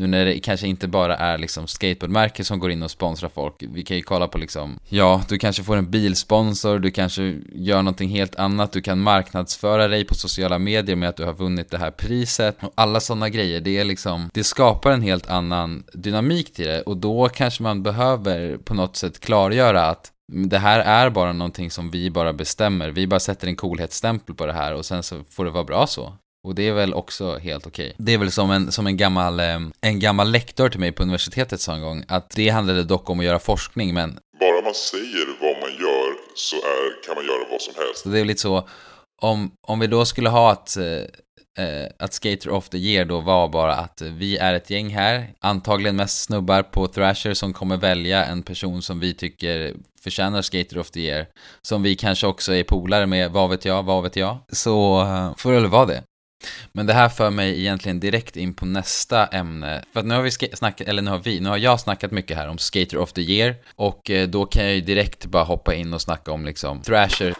nu 0.00 0.06
när 0.06 0.24
det 0.24 0.40
kanske 0.40 0.66
inte 0.66 0.88
bara 0.88 1.16
är 1.16 1.38
liksom 1.38 1.66
skateboardmärken 1.66 2.44
som 2.44 2.58
går 2.58 2.70
in 2.70 2.82
och 2.82 2.90
sponsrar 2.90 3.28
folk. 3.28 3.54
Vi 3.58 3.82
kan 3.82 3.96
ju 3.96 4.02
kolla 4.02 4.28
på 4.28 4.38
liksom, 4.38 4.78
ja, 4.88 5.22
du 5.28 5.38
kanske 5.38 5.62
får 5.62 5.76
en 5.76 5.90
bilsponsor, 5.90 6.78
du 6.78 6.90
kanske 6.90 7.36
gör 7.52 7.82
någonting 7.82 8.10
helt 8.10 8.34
annat, 8.34 8.72
du 8.72 8.80
kan 8.80 9.00
marknadsföra 9.00 9.88
dig 9.88 10.04
på 10.04 10.14
sociala 10.14 10.58
medier 10.58 10.96
med 10.96 11.08
att 11.08 11.16
du 11.16 11.24
har 11.24 11.34
vunnit 11.34 11.70
det 11.70 11.78
här 11.78 11.90
priset. 11.90 12.56
Och 12.60 12.72
alla 12.74 13.00
sådana 13.00 13.28
grejer, 13.28 13.60
det 13.60 13.78
är 13.78 13.84
liksom, 13.84 14.30
det 14.34 14.44
skapar 14.44 14.90
en 14.90 15.02
helt 15.02 15.30
annan 15.30 15.84
dynamik 15.92 16.52
till 16.52 16.66
det 16.66 16.82
och 16.82 16.96
då 16.96 17.28
kanske 17.28 17.62
man 17.62 17.82
behöver 17.82 18.56
på 18.56 18.74
något 18.74 18.96
sätt 18.96 19.20
klargöra 19.20 19.86
att 19.86 20.12
det 20.32 20.58
här 20.58 20.80
är 20.80 21.10
bara 21.10 21.32
någonting 21.32 21.70
som 21.70 21.90
vi 21.90 22.10
bara 22.10 22.32
bestämmer. 22.32 22.90
Vi 22.90 23.06
bara 23.06 23.20
sätter 23.20 23.48
en 23.48 23.56
coolhetsstämpel 23.56 24.34
på 24.34 24.46
det 24.46 24.52
här 24.52 24.74
och 24.74 24.84
sen 24.84 25.02
så 25.02 25.24
får 25.30 25.44
det 25.44 25.50
vara 25.50 25.64
bra 25.64 25.86
så. 25.86 26.12
Och 26.44 26.54
det 26.54 26.68
är 26.68 26.72
väl 26.72 26.94
också 26.94 27.38
helt 27.38 27.66
okej. 27.66 27.86
Okay. 27.86 27.94
Det 27.98 28.14
är 28.14 28.18
väl 28.18 28.30
som 28.30 28.50
en, 28.50 28.72
som 28.72 28.86
en 28.86 28.96
gammal, 28.96 29.40
eh, 29.40 29.58
en 29.80 30.00
gammal 30.00 30.30
lektor 30.30 30.68
till 30.68 30.80
mig 30.80 30.92
på 30.92 31.02
universitetet 31.02 31.60
sa 31.60 31.74
en 31.74 31.82
gång, 31.82 32.04
att 32.08 32.30
det 32.30 32.48
handlade 32.48 32.84
dock 32.84 33.10
om 33.10 33.20
att 33.20 33.26
göra 33.26 33.38
forskning, 33.38 33.94
men... 33.94 34.18
Bara 34.40 34.62
man 34.62 34.74
säger 34.74 35.26
vad 35.40 35.60
man 35.60 35.70
gör 35.70 36.14
så 36.34 36.56
är, 36.56 37.06
kan 37.06 37.14
man 37.14 37.24
göra 37.24 37.48
vad 37.50 37.60
som 37.60 37.74
helst. 37.76 38.02
Så 38.02 38.08
det 38.08 38.20
är 38.20 38.24
lite 38.24 38.40
så, 38.40 38.68
om, 39.22 39.52
om 39.66 39.80
vi 39.80 39.86
då 39.86 40.04
skulle 40.04 40.28
ha 40.28 40.52
att, 40.52 40.76
eh, 40.76 41.86
att 41.98 42.12
Skater 42.12 42.50
of 42.50 42.68
the 42.68 42.78
Year 42.78 43.04
då 43.04 43.20
var 43.20 43.48
bara 43.48 43.74
att 43.74 44.02
vi 44.02 44.36
är 44.36 44.54
ett 44.54 44.70
gäng 44.70 44.88
här, 44.90 45.34
antagligen 45.40 45.96
mest 45.96 46.22
snubbar 46.22 46.62
på 46.62 46.86
Thrasher 46.86 47.34
som 47.34 47.52
kommer 47.52 47.76
välja 47.76 48.24
en 48.24 48.42
person 48.42 48.82
som 48.82 49.00
vi 49.00 49.14
tycker 49.14 49.74
förtjänar 50.02 50.42
Skater 50.42 50.78
of 50.78 50.90
the 50.90 51.00
Year, 51.00 51.26
som 51.62 51.82
vi 51.82 51.96
kanske 51.96 52.26
också 52.26 52.54
är 52.54 52.64
polare 52.64 53.06
med, 53.06 53.30
vad 53.30 53.50
vet 53.50 53.64
jag, 53.64 53.82
vad 53.82 54.02
vet 54.02 54.16
jag, 54.16 54.38
så 54.52 55.02
uh, 55.02 55.36
får 55.36 55.52
det 55.52 55.60
väl 55.60 55.70
vara 55.70 55.86
det. 55.86 56.02
Men 56.72 56.86
det 56.86 56.92
här 56.92 57.08
för 57.08 57.30
mig 57.30 57.60
egentligen 57.60 58.00
direkt 58.00 58.36
in 58.36 58.54
på 58.54 58.66
nästa 58.66 59.26
ämne. 59.26 59.82
För 59.92 60.00
att 60.00 60.06
nu 60.06 60.14
har 60.14 60.22
vi 60.22 60.30
snackat, 60.30 60.88
eller 60.88 61.02
nu 61.02 61.10
har 61.10 61.18
vi, 61.18 61.40
nu 61.40 61.48
har 61.48 61.56
jag 61.56 61.80
snackat 61.80 62.10
mycket 62.10 62.36
här 62.36 62.48
om 62.48 62.58
Skater 62.58 62.98
of 62.98 63.12
the 63.12 63.22
Year. 63.22 63.54
Och 63.76 64.10
eh, 64.10 64.28
då 64.28 64.46
kan 64.46 64.64
jag 64.64 64.74
ju 64.74 64.80
direkt 64.80 65.26
bara 65.26 65.44
hoppa 65.44 65.74
in 65.74 65.94
och 65.94 66.02
snacka 66.02 66.32
om 66.32 66.44
liksom 66.44 66.82
Thrasher 66.82 67.34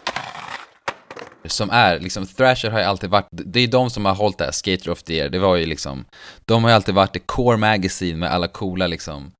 som 1.45 1.69
är, 1.69 1.99
liksom, 1.99 2.27
Thrasher 2.27 2.69
har 2.69 2.79
ju 2.79 2.85
alltid 2.85 3.09
varit, 3.09 3.27
det 3.31 3.59
är 3.59 3.67
de 3.67 3.89
som 3.89 4.05
har 4.05 4.15
hållit 4.15 4.37
det 4.37 4.43
här, 4.43 4.51
Skater 4.51 4.89
of 4.89 5.03
the 5.03 5.13
Year, 5.13 5.29
det 5.29 5.39
var 5.39 5.55
ju 5.55 5.65
liksom, 5.65 6.05
de 6.45 6.63
har 6.63 6.71
ju 6.71 6.75
alltid 6.75 6.95
varit 6.95 7.13
det 7.13 7.19
core 7.19 7.57
magazine 7.57 8.17
med 8.17 8.31
alla 8.31 8.47
coola 8.47 8.87
liksom 8.87 9.31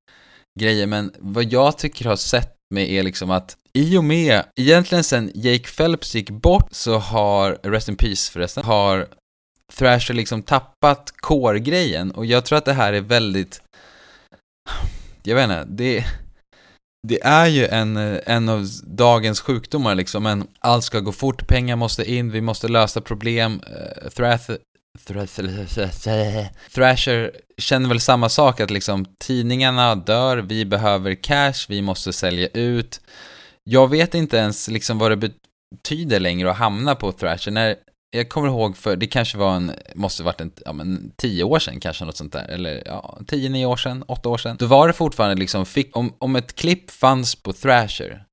grejer, 0.59 0.87
men 0.87 1.11
vad 1.19 1.43
jag 1.43 1.77
tycker 1.77 2.05
har 2.05 2.15
sett 2.15 2.53
med 2.73 2.89
är 2.89 3.03
liksom 3.03 3.31
att 3.31 3.57
i 3.73 3.97
och 3.97 4.03
med, 4.03 4.43
egentligen 4.55 5.03
sen 5.03 5.31
Jake 5.35 5.67
Phelps 5.77 6.15
gick 6.15 6.29
bort 6.29 6.67
så 6.71 6.97
har, 6.97 7.59
Rest 7.63 7.89
in 7.89 7.95
Peace 7.95 8.31
förresten, 8.31 8.63
har 8.63 9.07
Thrasher 9.77 10.13
liksom 10.13 10.41
tappat 10.41 11.13
core-grejen 11.17 12.11
och 12.11 12.25
jag 12.25 12.45
tror 12.45 12.57
att 12.57 12.65
det 12.65 12.73
här 12.73 12.93
är 12.93 13.01
väldigt, 13.01 13.61
jag 15.23 15.35
vet 15.35 15.43
inte, 15.43 15.65
det, 15.67 16.05
det 17.07 17.23
är 17.23 17.47
ju 17.47 17.65
en, 17.65 17.97
en 18.25 18.49
av 18.49 18.67
dagens 18.83 19.41
sjukdomar 19.41 19.95
liksom, 19.95 20.23
men 20.23 20.47
allt 20.59 20.83
ska 20.83 20.99
gå 20.99 21.11
fort, 21.11 21.47
pengar 21.47 21.75
måste 21.75 22.11
in, 22.11 22.31
vi 22.31 22.41
måste 22.41 22.67
lösa 22.67 23.01
problem, 23.01 23.61
uh, 23.69 24.09
Thrath, 24.09 24.51
Thrasher 26.73 27.31
känner 27.57 27.89
väl 27.89 27.99
samma 27.99 28.29
sak, 28.29 28.59
att 28.59 28.71
liksom 28.71 29.05
tidningarna 29.19 29.95
dör, 29.95 30.37
vi 30.37 30.65
behöver 30.65 31.15
cash, 31.15 31.65
vi 31.67 31.81
måste 31.81 32.13
sälja 32.13 32.47
ut. 32.47 33.01
Jag 33.63 33.89
vet 33.89 34.13
inte 34.13 34.37
ens 34.37 34.67
liksom 34.67 34.97
vad 34.97 35.11
det 35.11 35.31
betyder 35.71 36.19
längre 36.19 36.51
att 36.51 36.57
hamna 36.57 36.95
på 36.95 37.11
Thrasher. 37.11 37.51
När, 37.51 37.75
jag 38.11 38.29
kommer 38.29 38.47
ihåg 38.47 38.77
för, 38.77 38.95
det 38.95 39.07
kanske 39.07 39.37
var 39.37 39.55
en, 39.55 39.71
måste 39.95 40.23
varit 40.23 40.41
en, 40.41 40.51
ja 40.65 40.73
men 40.73 41.11
tio 41.15 41.43
år 41.43 41.59
sedan 41.59 41.79
kanske 41.79 42.05
något 42.05 42.17
sånt 42.17 42.33
där, 42.33 42.47
eller 42.47 42.83
ja, 42.85 43.19
tio, 43.27 43.49
nio 43.49 43.65
år 43.65 43.77
sedan, 43.77 44.03
åtta 44.07 44.29
år 44.29 44.37
sedan. 44.37 44.57
Då 44.59 44.65
var 44.65 44.87
det 44.87 44.93
fortfarande 44.93 45.35
liksom, 45.35 45.65
fick, 45.65 45.97
om, 45.97 46.13
om 46.17 46.35
ett 46.35 46.55
klipp 46.55 46.91
fanns 46.91 47.35
på 47.35 47.53
Thrasher, 47.53 48.25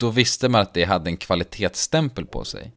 då 0.00 0.10
visste 0.10 0.48
man 0.48 0.60
att 0.60 0.74
det 0.74 0.84
hade 0.84 1.10
en 1.10 1.16
kvalitetsstämpel 1.16 2.26
på 2.26 2.44
sig. 2.44 2.72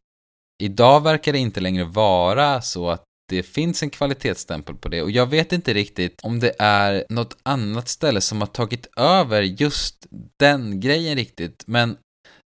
Idag 0.62 1.02
verkar 1.02 1.32
det 1.32 1.38
inte 1.38 1.60
längre 1.60 1.84
vara 1.84 2.62
så 2.62 2.90
att 2.90 3.02
det 3.28 3.42
finns 3.42 3.82
en 3.82 3.90
kvalitetsstämpel 3.90 4.74
på 4.74 4.88
det 4.88 5.02
och 5.02 5.10
jag 5.10 5.26
vet 5.26 5.52
inte 5.52 5.74
riktigt 5.74 6.20
om 6.22 6.40
det 6.40 6.54
är 6.58 7.04
något 7.08 7.36
annat 7.42 7.88
ställe 7.88 8.20
som 8.20 8.40
har 8.40 8.46
tagit 8.46 8.86
över 8.96 9.42
just 9.42 10.06
den 10.38 10.80
grejen 10.80 11.16
riktigt, 11.16 11.64
men 11.66 11.96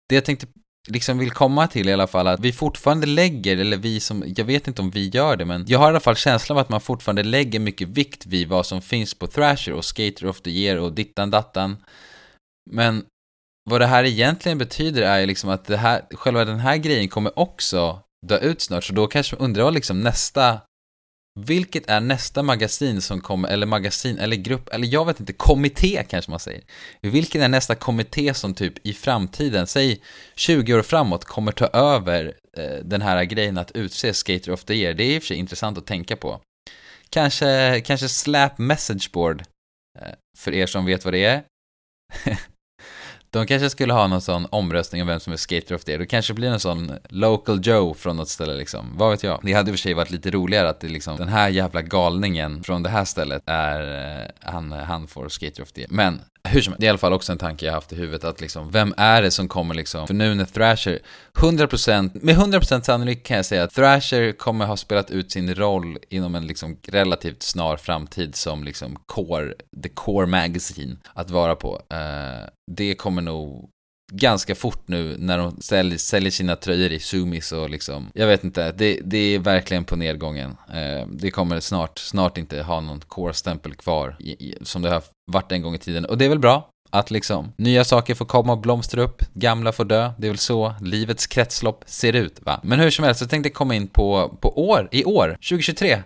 det 0.10 0.16
jag 0.16 0.26
tänkte 0.26 0.48
liksom 0.88 1.18
vill 1.18 1.32
komma 1.32 1.68
till 1.68 1.90
i 1.90 1.94
alla 1.94 2.08
fall 2.08 2.28
att 2.28 2.40
vi 2.40 2.52
fortfarande 2.52 3.08
lägger, 3.08 3.58
eller 3.58 3.78
vi 3.78 4.00
som, 4.00 4.24
jag 4.36 4.46
vet 4.46 4.68
inte 4.68 4.82
om 4.82 4.90
vi 4.90 5.10
gör 5.10 5.38
det, 5.38 5.46
men 5.46 5.66
jag 5.68 5.80
har 5.80 5.86
i 5.86 5.90
alla 5.90 6.00
fall 6.00 6.16
känslan 6.16 6.58
av 6.58 6.62
att 6.62 6.70
man 6.70 6.82
fortfarande 6.82 7.24
lägger 7.24 7.60
mycket 7.60 7.88
vikt 7.88 8.26
vid 8.26 8.48
vad 8.48 8.66
som 8.66 8.82
finns 8.82 9.14
på 9.14 9.28
Thrasher 9.28 9.74
och 9.74 9.86
Skater 9.86 10.28
of 10.28 10.42
the 10.42 10.52
Year 10.52 10.78
och 10.78 10.94
dittan 10.94 11.32
dattan. 11.32 11.78
Men 12.72 13.06
vad 13.70 13.82
det 13.82 13.88
här 13.88 14.04
egentligen 14.04 14.58
betyder 14.58 15.02
är 15.02 15.20
ju 15.20 15.26
liksom 15.26 15.50
att 15.50 15.66
det 15.66 15.78
här, 15.78 16.02
själva 16.12 16.46
den 16.46 16.60
här 16.60 16.78
grejen 16.78 17.10
kommer 17.10 17.40
också 17.40 18.00
dö 18.28 18.40
ut 18.40 18.62
snart, 18.62 18.84
så 18.84 18.94
då 18.94 19.08
kanske 19.08 19.36
man 19.36 19.46
undrar 19.46 19.64
vad 19.64 19.74
liksom 19.74 20.02
nästa 20.02 20.62
vilket 21.40 21.90
är 21.90 22.00
nästa 22.00 22.44
magasin 22.44 23.02
som 23.02 23.22
kommer, 23.22 23.50
eller 23.50 23.66
magasin, 23.66 24.18
eller 24.18 24.36
grupp, 24.36 24.70
eller 24.70 24.88
jag 24.88 25.06
vet 25.06 25.20
inte, 25.20 25.34
kommitté 25.34 26.04
kanske 26.10 26.32
man 26.32 26.40
säger. 26.40 26.64
Vilken 27.02 27.42
är 27.42 27.50
nästa 27.50 27.76
kommitté 27.76 28.34
som 28.34 28.54
typ 28.54 28.88
i 28.88 28.94
framtiden, 28.94 29.68
säg 29.68 30.02
20 30.36 30.74
år 30.74 30.82
framåt, 30.82 31.26
kommer 31.26 31.52
ta 31.52 31.66
över 31.68 32.34
eh, 32.58 32.84
den 32.84 33.02
här 33.02 33.24
grejen 33.24 33.58
att 33.58 33.72
utse 33.72 34.14
Skater 34.14 34.52
of 34.52 34.64
the 34.64 34.74
Year? 34.74 34.94
Det 34.94 35.04
är 35.04 35.16
i 35.16 35.18
och 35.18 35.24
för 35.24 35.28
sig 35.28 35.38
intressant 35.38 35.78
att 35.78 35.86
tänka 35.86 36.16
på. 36.16 36.42
Kanske, 37.10 37.82
kanske 37.86 38.10
Slap 38.10 38.58
Message 38.58 39.12
Board, 39.12 39.44
eh, 40.00 40.14
för 40.38 40.54
er 40.54 40.66
som 40.66 40.86
vet 40.86 41.06
vad 41.06 41.14
det 41.14 41.26
är. 41.26 41.44
De 43.34 43.46
kanske 43.46 43.70
skulle 43.70 43.94
ha 43.94 44.08
någon 44.08 44.22
sån 44.22 44.48
omröstning 44.50 45.02
om 45.02 45.08
vem 45.08 45.20
som 45.20 45.34
är 45.34 45.38
skater 45.38 45.76
of 45.76 45.84
the 45.84 45.92
year. 45.92 46.00
Det 46.00 46.06
kanske 46.06 46.34
blir 46.34 46.50
en 46.50 46.60
sån 46.60 46.92
local 47.10 47.60
Joe 47.64 47.94
från 47.94 48.18
något 48.18 48.30
ställe 48.30 48.54
liksom. 48.54 48.94
Vad 48.98 49.12
vet 49.12 49.24
jag. 49.24 49.40
Det 49.44 49.54
hade 49.54 49.72
i 49.72 49.74
och 49.74 49.78
för 49.78 49.82
sig 49.82 49.94
varit 49.94 50.12
lite 50.12 50.32
roligare 50.32 50.70
att 50.70 50.80
det 50.80 50.88
liksom, 50.88 51.18
den 51.18 51.28
här 51.28 51.50
jävla 51.50 51.82
galningen 51.82 52.64
från 52.64 52.84
det 52.84 52.90
här 52.90 53.06
stället 53.06 53.44
är, 53.46 54.22
eh, 54.22 54.52
han, 54.52 54.72
han 54.72 55.08
får 55.08 55.30
skater 55.30 55.64
of 55.64 55.72
the 55.72 55.82
year. 55.82 55.92
Men 55.92 56.22
hur 56.54 56.62
som 56.62 56.76
det 56.78 56.84
är 56.84 56.88
i 56.88 56.90
alla 56.90 56.98
fall 56.98 57.14
också 57.14 57.32
en 57.32 57.38
tanke 57.38 57.66
jag 57.66 57.74
haft 57.74 57.94
i 57.94 57.96
huvudet 57.96 58.24
att 58.24 58.42
liksom, 58.42 58.72
vem 58.72 58.94
är 58.98 59.22
det 59.22 59.32
som 59.32 59.48
kommer 59.48 59.76
liksom, 59.76 60.08
för 60.08 60.14
nu 60.14 60.36
när 60.36 60.46
Thrasher, 60.46 61.00
100%, 61.34 62.10
med 62.14 62.36
100% 62.36 62.82
sannolikhet 62.82 63.24
kan 63.24 63.38
jag 63.38 63.46
säga 63.46 63.64
att 63.64 63.74
Thrasher 63.74 64.32
kommer 64.32 64.66
ha 64.66 64.78
spelat 64.78 65.12
ut 65.12 65.32
sin 65.32 65.56
roll 65.56 65.98
inom 66.10 66.36
en 66.36 66.48
liksom 66.48 66.78
relativt 66.88 67.44
snar 67.44 67.78
framtid 67.78 68.36
som 68.36 68.64
liksom 68.64 68.96
core, 69.06 69.54
the 69.84 69.90
core 69.90 70.26
magazine 70.26 70.98
att 71.14 71.30
vara 71.30 71.56
på. 71.56 71.74
Uh, 71.76 72.50
det 72.72 72.96
kommer 72.96 73.22
nog 73.22 73.70
ganska 74.12 74.56
fort 74.56 74.88
nu 74.88 75.16
när 75.20 75.38
de 75.38 75.62
sälj, 75.62 75.98
säljer 75.98 76.32
sina 76.32 76.56
tröjor 76.56 76.92
i 76.92 77.00
Sumis 77.00 77.52
och 77.52 77.70
liksom, 77.70 78.12
jag 78.14 78.28
vet 78.28 78.44
inte, 78.44 78.72
det, 78.72 79.00
det 79.04 79.18
är 79.18 79.40
verkligen 79.40 79.86
på 79.86 79.96
nedgången. 79.96 80.58
Eh, 80.74 81.08
det 81.08 81.32
kommer 81.32 81.60
snart, 81.60 82.00
snart 82.00 82.38
inte 82.38 82.62
ha 82.62 82.82
någon 82.82 83.02
core-stämpel 83.02 83.76
kvar 83.76 84.16
i, 84.20 84.32
i, 84.32 84.58
som 84.62 84.82
det 84.82 84.90
har 84.90 85.04
varit 85.32 85.52
en 85.52 85.62
gång 85.62 85.76
i 85.76 85.80
tiden. 85.80 86.06
Och 86.06 86.18
det 86.18 86.26
är 86.26 86.30
väl 86.30 86.40
bra 86.40 86.70
att 86.94 87.12
liksom 87.12 87.54
nya 87.58 87.84
saker 87.84 88.16
får 88.16 88.26
komma 88.26 88.54
och 88.54 88.60
blomstra 88.60 89.02
upp, 89.02 89.24
gamla 89.34 89.72
får 89.72 89.86
dö. 89.86 90.12
Det 90.18 90.28
är 90.28 90.32
väl 90.32 90.38
så 90.38 90.74
livets 90.82 91.28
kretslopp 91.28 91.84
ser 91.86 92.14
ut, 92.14 92.40
va? 92.42 92.60
Men 92.64 92.80
hur 92.80 92.90
som 92.90 93.06
helst 93.06 93.20
så 93.20 93.28
tänkte 93.28 93.50
jag 93.50 93.54
komma 93.54 93.76
in 93.76 93.88
på, 93.88 94.38
på 94.42 94.70
år, 94.70 94.90
i 94.92 95.06
år, 95.06 95.30
2023. 95.30 96.04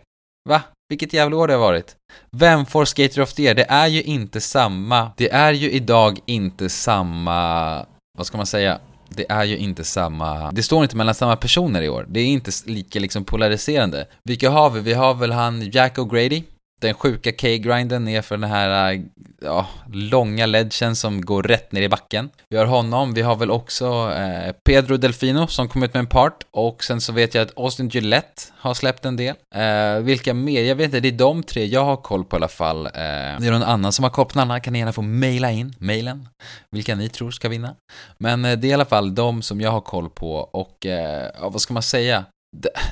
Va? 0.50 0.62
Vilket 0.90 1.14
jävla 1.14 1.38
år 1.38 1.48
det 1.48 1.54
har 1.54 1.60
varit. 1.60 1.96
Vem 2.32 2.66
får 2.66 2.86
Skater 2.86 3.22
of 3.22 3.34
the 3.34 3.44
Year? 3.44 3.56
Det 3.56 3.66
är 3.70 3.88
ju 3.88 4.04
inte 4.04 4.42
samma, 4.42 5.12
det 5.18 5.32
är 5.32 5.54
ju 5.54 5.72
idag 5.72 6.20
inte 6.26 6.70
samma, 6.70 7.86
vad 8.18 8.28
ska 8.28 8.38
man 8.38 8.46
säga? 8.46 8.80
Det 9.10 9.32
är 9.32 9.44
ju 9.44 9.58
inte 9.58 9.84
samma, 9.84 10.52
det 10.52 10.64
står 10.64 10.84
inte 10.84 10.96
mellan 10.96 11.16
samma 11.16 11.36
personer 11.36 11.82
i 11.82 11.90
år. 11.90 12.06
Det 12.10 12.20
är 12.20 12.26
inte 12.26 12.52
lika 12.66 13.00
liksom 13.00 13.24
polariserande. 13.26 14.08
Vilka 14.24 14.50
har 14.50 14.70
vi? 14.70 14.80
Vi 14.80 14.94
har 14.94 15.14
väl 15.14 15.32
han 15.32 15.70
Jack 15.72 15.98
O'Grady, 15.98 16.44
den 16.82 16.94
sjuka 16.94 17.32
K-grinden 17.32 18.08
är 18.08 18.22
för 18.22 18.38
den 18.38 18.50
här 18.50 18.94
äh, 18.94 19.02
ja, 19.42 19.68
långa 19.94 20.46
ledgen 20.46 20.96
som 20.96 21.22
går 21.22 21.44
rätt 21.44 21.72
ner 21.72 21.82
i 21.82 21.90
backen. 21.90 22.30
Vi 22.50 22.58
har 22.58 22.66
honom, 22.66 23.14
vi 23.14 23.22
har 23.22 23.36
väl 23.36 23.52
också 23.52 24.14
eh, 24.18 24.52
Pedro 24.66 24.98
Delfino 24.98 25.48
som 25.48 25.70
kom 25.70 25.84
ut 25.84 25.94
med 25.94 26.00
en 26.00 26.08
part 26.08 26.44
och 26.52 26.84
sen 26.84 27.02
så 27.02 27.14
vet 27.14 27.36
jag 27.36 27.42
att 27.42 27.58
Austin 27.58 27.90
Gillette 27.90 28.42
har 28.58 28.74
släppt 28.74 29.06
en 29.06 29.16
del. 29.16 29.36
Eh, 29.56 30.00
vilka 30.04 30.34
mer? 30.34 30.64
Jag 30.64 30.76
vet 30.76 30.86
inte, 30.86 31.00
det 31.00 31.08
är 31.08 31.12
de 31.12 31.44
tre 31.44 31.66
jag 31.66 31.86
har 31.86 31.98
koll 31.98 32.26
på 32.26 32.36
i 32.36 32.38
alla 32.38 32.48
fall. 32.48 32.86
Eh, 32.86 32.92
det 32.94 33.48
är 33.48 33.52
någon 33.52 33.64
annan 33.64 33.92
som 33.92 34.04
har 34.04 34.10
koll 34.10 34.26
på 34.26 34.40
någon 34.40 34.52
annan 34.52 34.62
kan 34.62 34.74
ni 34.74 34.80
gärna 34.80 34.94
få 34.94 35.02
mejla 35.02 35.52
in, 35.52 35.76
mejlen, 35.80 36.30
vilka 36.72 36.96
ni 36.96 37.10
tror 37.10 37.32
ska 37.32 37.50
vinna. 37.50 37.76
Men 38.18 38.42
det 38.42 38.50
är 38.50 38.66
i 38.66 38.74
alla 38.74 38.86
fall 38.86 39.16
de 39.16 39.42
som 39.42 39.62
jag 39.62 39.72
har 39.72 39.82
koll 39.82 40.10
på 40.10 40.36
och 40.36 40.86
ja, 41.40 41.50
vad 41.50 41.62
ska 41.62 41.74
man 41.74 41.84
säga? 41.84 42.26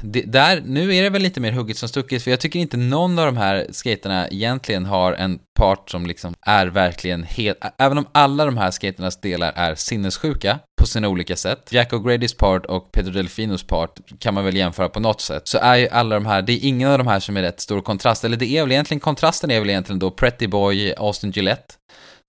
Där, 0.04 0.62
nu 0.66 0.96
är 0.96 1.04
det 1.04 1.10
väl 1.10 1.22
lite 1.22 1.40
mer 1.40 1.52
hugget 1.52 1.78
som 1.78 1.90
stucket, 1.90 2.24
för 2.24 2.32
jag 2.32 2.40
tycker 2.40 2.60
inte 2.60 2.78
någon 2.78 3.20
av 3.20 3.26
de 3.26 3.38
här 3.38 3.68
skaterna 3.72 4.28
egentligen 4.28 4.86
har 4.86 5.14
en 5.14 5.40
part 5.60 5.90
som 5.90 6.06
liksom 6.06 6.34
är 6.42 6.68
verkligen 6.68 7.24
helt, 7.24 7.58
även 7.78 7.98
om 7.98 8.06
alla 8.12 8.46
de 8.46 8.58
här 8.58 8.72
skaternas 8.72 9.22
delar 9.22 9.54
är 9.56 9.76
sinnessjuka 9.76 10.60
på 10.82 10.88
sina 10.88 11.08
olika 11.08 11.36
sätt, 11.36 11.68
Jack 11.72 11.94
O'Gradys 11.94 12.38
part 12.38 12.66
och 12.66 12.92
Pedro 12.92 13.12
Delfinos 13.12 13.64
part 13.64 14.00
kan 14.20 14.34
man 14.34 14.46
väl 14.46 14.56
jämföra 14.56 14.90
på 14.90 15.00
något 15.00 15.22
sätt, 15.22 15.48
så 15.48 15.58
är 15.58 15.76
ju 15.76 15.90
alla 15.90 16.16
de 16.16 16.26
här, 16.26 16.42
det 16.42 16.54
är 16.54 16.68
ingen 16.68 16.90
av 16.90 16.98
de 16.98 17.08
här 17.08 17.20
som 17.20 17.38
är 17.38 17.42
rätt 17.42 17.60
stor 17.60 17.82
kontrast, 17.82 18.24
eller 18.24 18.38
det 18.38 18.58
är 18.58 18.62
väl 18.62 18.72
egentligen, 18.72 19.00
kontrasten 19.00 19.52
är 19.52 19.60
väl 19.60 19.70
egentligen 19.70 20.00
då 20.00 20.12
Pretty 20.12 20.48
Boy, 20.48 20.94
Austin 20.98 21.32
Gillette, 21.32 21.74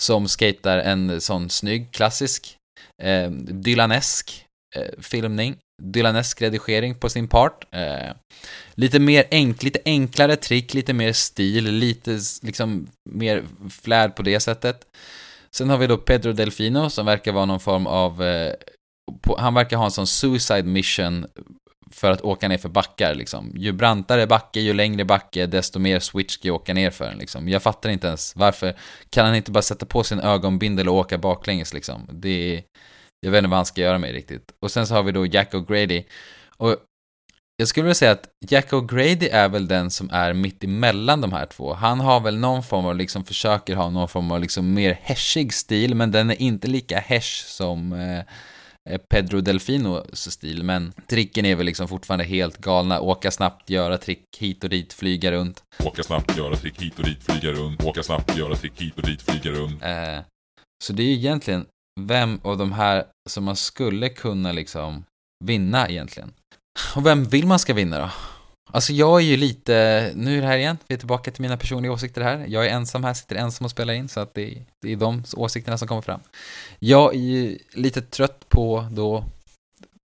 som 0.03 0.29
skater 0.29 0.79
en 0.79 1.21
sån 1.21 1.51
snygg, 1.51 1.93
klassisk, 1.93 2.57
eh, 3.03 3.31
Dylanesk 3.31 4.46
eh, 4.77 5.03
filmning 5.03 5.57
Dylanesk 5.83 6.43
redigering 6.43 6.95
på 6.95 7.09
sin 7.09 7.29
part. 7.29 7.75
Eh, 7.75 8.15
lite 8.75 8.99
mer 8.99 9.25
enk, 9.31 9.63
lite 9.63 9.79
enklare 9.85 10.37
trick, 10.37 10.75
lite 10.75 10.93
mer 10.93 11.13
stil, 11.13 11.65
lite 11.65 12.19
liksom 12.43 12.87
mer 13.11 13.45
flärd 13.83 14.17
på 14.17 14.23
det 14.23 14.41
sättet. 14.41 14.87
Sen 15.51 15.71
har 15.71 15.79
vi 15.79 15.87
då 15.87 15.97
Pedro 15.97 16.33
Delfino 16.33 16.91
som 16.91 17.07
verkar 17.07 17.33
vara 17.33 17.45
någon 17.45 17.61
form 17.61 17.87
av, 17.87 18.23
eh, 18.23 18.55
på, 19.21 19.37
han 19.39 19.55
verkar 19.55 19.77
ha 19.77 19.85
en 19.85 19.91
sån 19.91 20.07
suicide 20.07 20.63
mission 20.63 21.27
för 21.91 22.11
att 22.11 22.21
åka 22.21 22.49
ner 22.49 22.59
för 22.59 22.69
backar 22.69 23.15
liksom. 23.15 23.53
Ju 23.57 23.73
brantare 23.73 24.27
backe, 24.27 24.61
ju 24.61 24.73
längre 24.73 25.05
backe, 25.05 25.47
desto 25.47 25.79
mer 25.79 26.01
switch 26.01 26.35
ska 26.35 26.49
jag 26.49 26.55
åka 26.55 26.75
ner 26.75 26.91
för 26.91 27.15
liksom. 27.15 27.49
Jag 27.49 27.63
fattar 27.63 27.91
inte 27.91 28.07
ens 28.07 28.37
varför 28.37 28.77
kan 29.11 29.27
han 29.27 29.35
inte 29.35 29.51
bara 29.51 29.63
sätta 29.63 29.87
på 29.87 30.05
sin 30.05 30.21
ögonbindel 30.21 30.89
och 30.89 30.95
åka 30.95 31.19
baklänges 31.19 31.75
liksom. 31.75 32.09
Det 32.13 32.57
är, 32.57 32.63
jag 33.27 33.31
vet 33.31 33.39
inte 33.39 33.49
vad 33.49 33.59
han 33.59 33.67
ska 33.67 33.81
göra 33.81 33.99
med 33.99 34.13
riktigt. 34.13 34.53
Och 34.61 34.71
sen 34.71 34.87
så 34.87 34.95
har 34.95 35.03
vi 35.03 35.13
då 35.13 35.27
Jack 35.27 35.55
O'Grady. 35.55 36.05
Och 36.57 36.77
jag 37.57 37.69
skulle 37.69 37.85
vilja 37.85 37.95
säga 37.95 38.11
att 38.11 38.29
Jack 38.49 38.73
O'Grady 38.73 39.29
är 39.33 39.49
väl 39.49 39.69
den 39.69 39.91
som 39.91 40.11
är 40.13 40.33
mitt 40.33 40.65
emellan 40.65 41.21
de 41.21 41.33
här 41.33 41.47
två. 41.47 41.75
Han 41.75 42.01
har 42.01 42.21
väl 42.21 42.39
någon 42.39 42.63
form 42.63 42.87
av, 42.87 42.97
liksom 42.97 43.25
försöker 43.25 43.77
ha 43.77 43.91
någon 43.91 44.09
form 44.09 44.31
av 44.31 44.41
liksom 44.41 44.75
mer 44.75 44.99
häschig 45.03 45.53
stil, 45.53 45.95
men 45.95 46.11
den 46.11 46.31
är 46.31 46.43
inte 46.43 46.69
lika 46.69 46.99
häsch 46.99 47.45
som 47.47 47.93
eh, 47.93 48.19
eh, 48.91 49.01
Pedro 49.09 49.41
Delfinos 49.41 50.31
stil, 50.31 50.63
men 50.63 50.93
tricken 51.07 51.47
är 51.47 51.55
väl 51.55 51.67
liksom 51.67 51.89
fortfarande 51.89 52.25
helt 52.25 52.59
galna. 52.59 53.01
Åka 53.01 53.31
snabbt, 53.31 53.71
göra 53.71 53.99
trick 53.99 54.25
hit 54.39 54.65
och 54.65 54.71
dit, 54.71 54.93
flyga 54.93 55.33
runt. 55.33 55.63
Åka 55.85 56.03
snabbt, 56.03 56.37
göra 56.37 56.57
trick 56.57 56.83
hit 56.83 56.99
och 56.99 57.05
dit, 57.05 57.25
flyga 57.25 57.53
runt. 57.53 57.85
Åka 57.85 58.03
snabbt, 58.03 58.37
göra 58.37 58.57
trick 58.57 58.81
hit 58.81 58.97
och 58.97 59.03
dit, 59.03 59.23
flyga 59.23 59.51
runt. 59.51 59.83
Eh, 59.83 60.21
så 60.85 60.93
det 60.93 61.03
är 61.03 61.07
ju 61.07 61.15
egentligen 61.15 61.67
vem 62.01 62.41
av 62.43 62.59
de 62.59 62.73
här 62.73 63.05
som 63.29 63.45
man 63.45 63.57
skulle 63.57 64.09
kunna 64.09 64.53
liksom 64.53 65.05
vinna 65.45 65.89
egentligen. 65.89 66.33
Och 66.97 67.07
vem 67.07 67.25
vill 67.25 67.47
man 67.47 67.59
ska 67.59 67.75
vinna 67.75 67.99
då? 67.99 68.11
Alltså 68.71 68.93
jag 68.93 69.21
är 69.21 69.25
ju 69.25 69.37
lite, 69.37 70.13
nu 70.15 70.39
är 70.39 70.41
det 70.41 70.47
här 70.47 70.59
igen, 70.59 70.79
vi 70.89 70.95
är 70.95 70.99
tillbaka 70.99 71.31
till 71.31 71.43
mina 71.43 71.57
personliga 71.57 71.93
åsikter 71.93 72.21
här. 72.21 72.47
Jag 72.49 72.67
är 72.67 72.71
ensam 72.71 73.05
här, 73.05 73.15
sitter 73.15 73.37
ensam 73.37 73.65
och 73.65 73.71
spelar 73.71 73.95
in, 73.95 74.09
så 74.09 74.21
att 74.21 74.35
det, 74.35 74.63
det 74.83 74.93
är 74.93 74.97
de 74.97 75.25
åsikterna 75.37 75.79
som 75.79 75.89
kommer 75.89 76.03
fram. 76.03 76.21
Jag 76.79 77.15
är 77.15 77.19
ju 77.19 77.59
lite 77.73 78.03
trött 78.03 78.49
på 78.49 78.89
då 78.93 79.25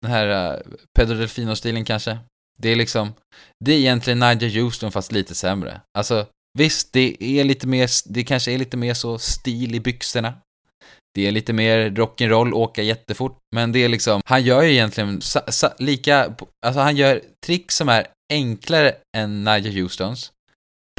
den 0.02 0.12
här 0.12 0.54
eh, 0.54 0.60
Pedro 0.98 1.16
Delfino-stilen 1.16 1.86
kanske. 1.86 2.18
Det 2.58 2.70
är 2.70 2.76
liksom, 2.76 3.14
det 3.66 3.74
är 3.74 3.78
egentligen 3.78 4.20
Nigel 4.20 4.64
Houston 4.64 4.92
fast 4.92 5.12
lite 5.12 5.36
sämre. 5.36 5.82
Alltså 5.98 6.26
visst, 6.58 6.94
det 6.94 7.24
är 7.24 7.44
lite 7.44 7.68
mer, 7.68 7.90
det 8.06 8.24
kanske 8.24 8.52
är 8.52 8.58
lite 8.58 8.78
mer 8.78 8.94
så 8.94 9.20
stil 9.20 9.76
i 9.76 9.80
byxorna. 9.80 10.34
Det 11.18 11.28
är 11.28 11.32
lite 11.32 11.54
mer 11.54 11.90
rock'n'roll, 11.90 12.54
åka 12.54 12.84
jättefort, 12.84 13.38
men 13.56 13.72
det 13.72 13.80
är 13.80 13.90
liksom, 13.90 14.22
han 14.26 14.44
gör 14.44 14.64
ju 14.64 14.72
egentligen 14.72 15.22
sa, 15.22 15.42
sa, 15.48 15.74
lika, 15.80 16.34
alltså 16.66 16.82
han 16.82 16.96
gör 16.96 17.22
trick 17.46 17.72
som 17.72 17.90
är 17.90 18.08
enklare 18.34 18.94
än 19.18 19.44
Nigel 19.44 19.82
Houstons 19.82 20.32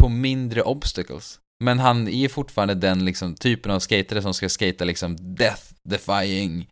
på 0.00 0.08
mindre 0.08 0.62
obstacles. 0.62 1.38
Men 1.64 1.78
han 1.78 2.08
är 2.08 2.28
fortfarande 2.28 2.74
den 2.74 3.04
liksom 3.04 3.34
typen 3.34 3.72
av 3.72 3.80
skatare 3.80 4.22
som 4.22 4.34
ska 4.34 4.48
skata 4.48 4.84
liksom 4.84 5.16
death 5.36 5.62
defying 5.88 6.66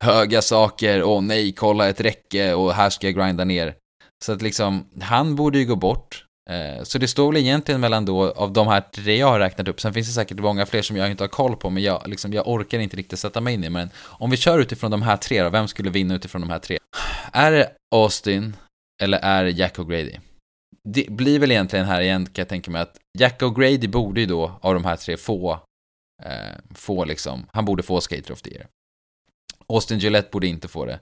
höga 0.00 0.42
saker 0.42 1.02
och 1.02 1.24
nej, 1.24 1.52
kolla 1.52 1.88
ett 1.88 2.00
räcke 2.00 2.54
och 2.54 2.74
här 2.74 2.90
ska 2.90 3.06
jag 3.06 3.16
grinda 3.16 3.44
ner. 3.44 3.74
Så 4.24 4.32
att 4.32 4.42
liksom, 4.42 4.86
han 5.00 5.36
borde 5.36 5.58
ju 5.58 5.64
gå 5.64 5.76
bort. 5.76 6.24
Eh, 6.50 6.82
så 6.82 6.98
det 6.98 7.08
står 7.08 7.32
väl 7.32 7.42
egentligen 7.42 7.80
mellan 7.80 8.04
då, 8.04 8.30
av 8.30 8.52
de 8.52 8.68
här 8.68 8.80
tre 8.80 9.16
jag 9.16 9.26
har 9.26 9.38
räknat 9.38 9.68
upp, 9.68 9.80
sen 9.80 9.94
finns 9.94 10.06
det 10.06 10.12
säkert 10.12 10.38
många 10.38 10.66
fler 10.66 10.82
som 10.82 10.96
jag 10.96 11.10
inte 11.10 11.22
har 11.22 11.28
koll 11.28 11.56
på, 11.56 11.70
men 11.70 11.82
jag, 11.82 12.08
liksom, 12.08 12.32
jag 12.32 12.48
orkar 12.48 12.78
inte 12.78 12.96
riktigt 12.96 13.18
sätta 13.18 13.40
mig 13.40 13.54
in 13.54 13.64
i. 13.64 13.70
Men 13.70 13.90
om 13.98 14.30
vi 14.30 14.36
kör 14.36 14.58
utifrån 14.58 14.90
de 14.90 15.02
här 15.02 15.16
tre 15.16 15.42
då, 15.42 15.50
vem 15.50 15.68
skulle 15.68 15.90
vinna 15.90 16.14
utifrån 16.14 16.40
de 16.40 16.50
här 16.50 16.58
tre? 16.58 16.78
Är 17.32 17.52
det 17.52 17.72
Austin 17.94 18.56
eller 19.02 19.18
är 19.18 19.44
det 19.44 19.50
Jack 19.50 19.78
O'Grady? 19.78 20.20
Det 20.88 21.06
blir 21.10 21.38
väl 21.38 21.50
egentligen 21.50 21.86
här 21.86 22.00
igen, 22.00 22.26
kan 22.26 22.42
jag 22.42 22.48
tänka 22.48 22.70
mig, 22.70 22.82
att 22.82 22.98
Jack 23.18 23.42
O'Grady 23.42 23.88
borde 23.88 24.20
ju 24.20 24.26
då, 24.26 24.58
av 24.60 24.74
de 24.74 24.84
här 24.84 24.96
tre, 24.96 25.16
få, 25.16 25.52
eh, 26.24 26.58
få 26.74 27.04
liksom, 27.04 27.46
han 27.52 27.64
borde 27.64 27.82
få 27.82 28.00
Skater 28.00 28.32
of 28.32 28.42
the 28.42 28.54
Year. 28.54 28.66
Austin 29.68 29.98
Gillette 29.98 30.28
borde 30.32 30.46
inte 30.46 30.68
få 30.68 30.84
det, 30.84 31.00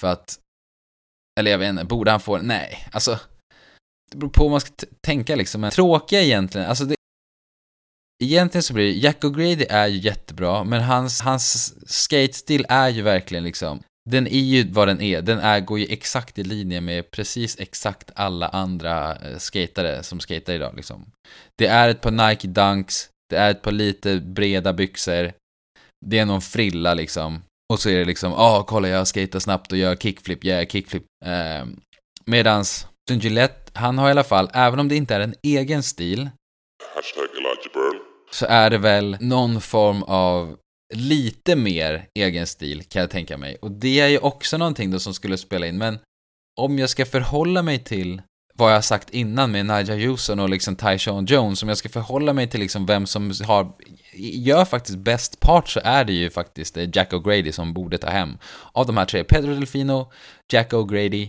för 0.00 0.08
att, 0.08 0.38
eller 1.40 1.50
jag 1.50 1.58
vet 1.58 1.70
inte, 1.70 1.84
borde 1.84 2.10
han 2.10 2.20
få 2.20 2.36
det? 2.36 2.42
Nej, 2.42 2.88
alltså 2.92 3.18
det 4.10 4.16
beror 4.16 4.30
på 4.30 4.42
hur 4.42 4.50
man 4.50 4.60
ska 4.60 4.70
tänka 5.00 5.36
liksom. 5.36 5.60
Men 5.60 5.70
tråkiga 5.70 6.22
egentligen, 6.22 6.68
alltså 6.68 6.84
det, 6.84 6.96
Egentligen 8.24 8.62
så 8.62 8.74
blir 8.74 8.84
det, 8.84 8.92
Jack 8.92 9.24
O'Grady 9.24 9.66
är 9.68 9.86
ju 9.86 9.98
jättebra, 9.98 10.64
men 10.64 10.82
hans, 10.82 11.20
hans 11.20 11.74
skate-stil 11.86 12.66
är 12.68 12.88
ju 12.88 13.02
verkligen 13.02 13.44
liksom, 13.44 13.82
den 14.10 14.26
är 14.26 14.40
ju 14.40 14.72
vad 14.72 14.88
den 14.88 15.00
är, 15.00 15.22
den 15.22 15.38
är, 15.38 15.60
går 15.60 15.78
ju 15.78 15.86
exakt 15.86 16.38
i 16.38 16.44
linje 16.44 16.80
med 16.80 17.10
precis 17.10 17.60
exakt 17.60 18.10
alla 18.14 18.48
andra 18.48 19.16
eh, 19.16 19.38
skatare 19.38 20.02
som 20.02 20.20
skater 20.20 20.54
idag 20.54 20.76
liksom. 20.76 21.10
Det 21.58 21.66
är 21.66 21.88
ett 21.88 22.00
par 22.00 22.28
Nike 22.28 22.48
Dunks, 22.48 23.08
det 23.30 23.36
är 23.36 23.50
ett 23.50 23.62
par 23.62 23.72
lite 23.72 24.20
breda 24.20 24.72
byxor, 24.72 25.32
det 26.06 26.18
är 26.18 26.26
någon 26.26 26.42
frilla 26.42 26.94
liksom, 26.94 27.42
och 27.72 27.80
så 27.80 27.88
är 27.88 27.98
det 27.98 28.04
liksom, 28.04 28.32
ah 28.32 28.62
kolla 28.62 28.88
jag 28.88 29.08
skater 29.08 29.38
snabbt 29.38 29.72
och 29.72 29.78
gör 29.78 29.96
kickflip, 29.96 30.44
yeah 30.44 30.66
kickflip. 30.66 31.04
Eh, 31.24 31.66
medans 32.24 32.86
Gillette, 33.14 33.70
han 33.74 33.98
har 33.98 34.08
i 34.08 34.10
alla 34.10 34.24
fall, 34.24 34.50
även 34.52 34.78
om 34.78 34.88
det 34.88 34.96
inte 34.96 35.14
är 35.14 35.20
en 35.20 35.34
egen 35.42 35.82
stil, 35.82 36.30
så 38.32 38.46
är 38.46 38.70
det 38.70 38.78
väl 38.78 39.16
någon 39.20 39.60
form 39.60 40.02
av 40.02 40.56
lite 40.94 41.56
mer 41.56 42.06
egen 42.14 42.46
stil 42.46 42.82
kan 42.88 43.00
jag 43.00 43.10
tänka 43.10 43.36
mig. 43.36 43.56
Och 43.62 43.70
det 43.70 44.00
är 44.00 44.08
ju 44.08 44.18
också 44.18 44.58
någonting 44.58 44.90
då 44.90 44.98
som 44.98 45.14
skulle 45.14 45.38
spela 45.38 45.66
in, 45.66 45.78
men 45.78 45.98
om 46.60 46.78
jag 46.78 46.90
ska 46.90 47.06
förhålla 47.06 47.62
mig 47.62 47.78
till 47.78 48.22
vad 48.54 48.70
jag 48.70 48.76
har 48.76 48.82
sagt 48.82 49.10
innan 49.10 49.50
med 49.52 49.66
Nigel 49.66 50.08
Houston 50.08 50.40
och 50.40 50.48
liksom 50.48 50.76
Tyshawn 50.76 51.26
Jones, 51.26 51.62
om 51.62 51.68
jag 51.68 51.78
ska 51.78 51.88
förhålla 51.88 52.32
mig 52.32 52.50
till 52.50 52.60
liksom 52.60 52.86
vem 52.86 53.06
som 53.06 53.32
har, 53.46 53.72
gör 54.14 54.64
faktiskt 54.64 54.98
bäst 54.98 55.40
part 55.40 55.68
så 55.68 55.80
är 55.84 56.04
det 56.04 56.12
ju 56.12 56.30
faktiskt 56.30 56.76
Jack 56.76 57.12
O'Grady 57.12 57.50
som 57.50 57.72
borde 57.72 57.98
ta 57.98 58.08
hem. 58.08 58.38
Av 58.72 58.86
de 58.86 58.96
här 58.96 59.04
tre, 59.04 59.24
Pedro 59.24 59.54
Delfino, 59.54 60.12
Jack 60.52 60.72
O'Grady 60.72 61.28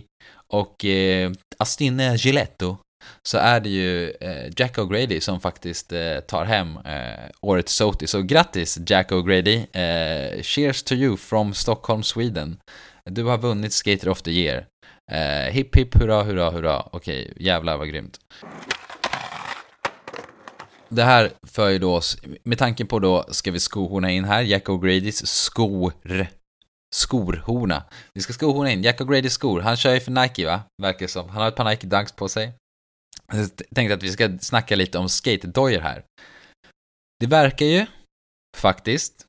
och 0.52 0.84
eh, 0.84 1.32
Astine 1.58 2.16
Giletto 2.16 2.76
så 3.22 3.38
är 3.38 3.60
det 3.60 3.68
ju 3.68 4.10
eh, 4.10 4.50
Jack 4.56 4.78
O'Grady 4.78 5.20
som 5.20 5.40
faktiskt 5.40 5.92
eh, 5.92 6.20
tar 6.20 6.44
hem 6.44 6.76
eh, 6.76 7.30
årets 7.40 7.72
SOTI. 7.72 8.06
Så 8.06 8.22
grattis 8.22 8.78
Jack 8.86 9.10
O'Grady! 9.10 9.56
Eh, 9.72 10.42
cheers 10.42 10.82
to 10.82 10.94
you 10.94 11.16
from 11.16 11.54
Stockholm, 11.54 12.02
Sweden. 12.02 12.58
Du 13.04 13.24
har 13.24 13.38
vunnit 13.38 13.72
Skater 13.72 14.08
of 14.08 14.22
the 14.22 14.30
Year. 14.30 14.66
Eh, 15.12 15.52
hipp 15.52 15.76
hipp 15.76 15.94
hurra 15.94 16.22
hurra 16.22 16.50
hurra. 16.50 16.88
Okej, 16.92 17.32
jävlar 17.36 17.76
vad 17.76 17.88
grymt. 17.88 18.18
Det 20.88 21.02
här 21.02 21.30
för 21.46 21.68
ju 21.68 21.78
då 21.78 21.94
oss, 21.94 22.18
med 22.44 22.58
tanke 22.58 22.84
på 22.84 22.98
då 22.98 23.24
ska 23.28 23.50
vi 23.50 23.60
skohorna 23.60 24.10
in 24.10 24.24
här, 24.24 24.42
Jack 24.42 24.68
O'Gradys 24.68 25.26
skor. 25.26 25.92
Skorhorna. 26.94 27.84
Vi 28.14 28.20
ska 28.20 28.32
skohorna 28.32 28.70
in, 28.70 28.82
Jack 28.82 29.00
O'Grady 29.00 29.28
skor. 29.28 29.60
Han 29.60 29.76
kör 29.76 29.94
ju 29.94 30.00
för 30.00 30.10
Nike 30.10 30.46
va? 30.46 30.60
Verkar 30.82 31.06
som. 31.06 31.28
Han 31.28 31.42
har 31.42 31.48
ett 31.48 31.56
par 31.56 31.64
Nike 31.64 31.86
Dunks 31.86 32.12
på 32.12 32.28
sig. 32.28 32.52
Jag 33.32 33.50
tänkte 33.74 33.94
att 33.94 34.02
vi 34.02 34.10
ska 34.10 34.38
snacka 34.40 34.76
lite 34.76 34.98
om 34.98 35.08
skate-dojor 35.08 35.80
här. 35.80 36.04
Det 37.20 37.26
verkar 37.26 37.66
ju, 37.66 37.86
faktiskt, 38.56 39.24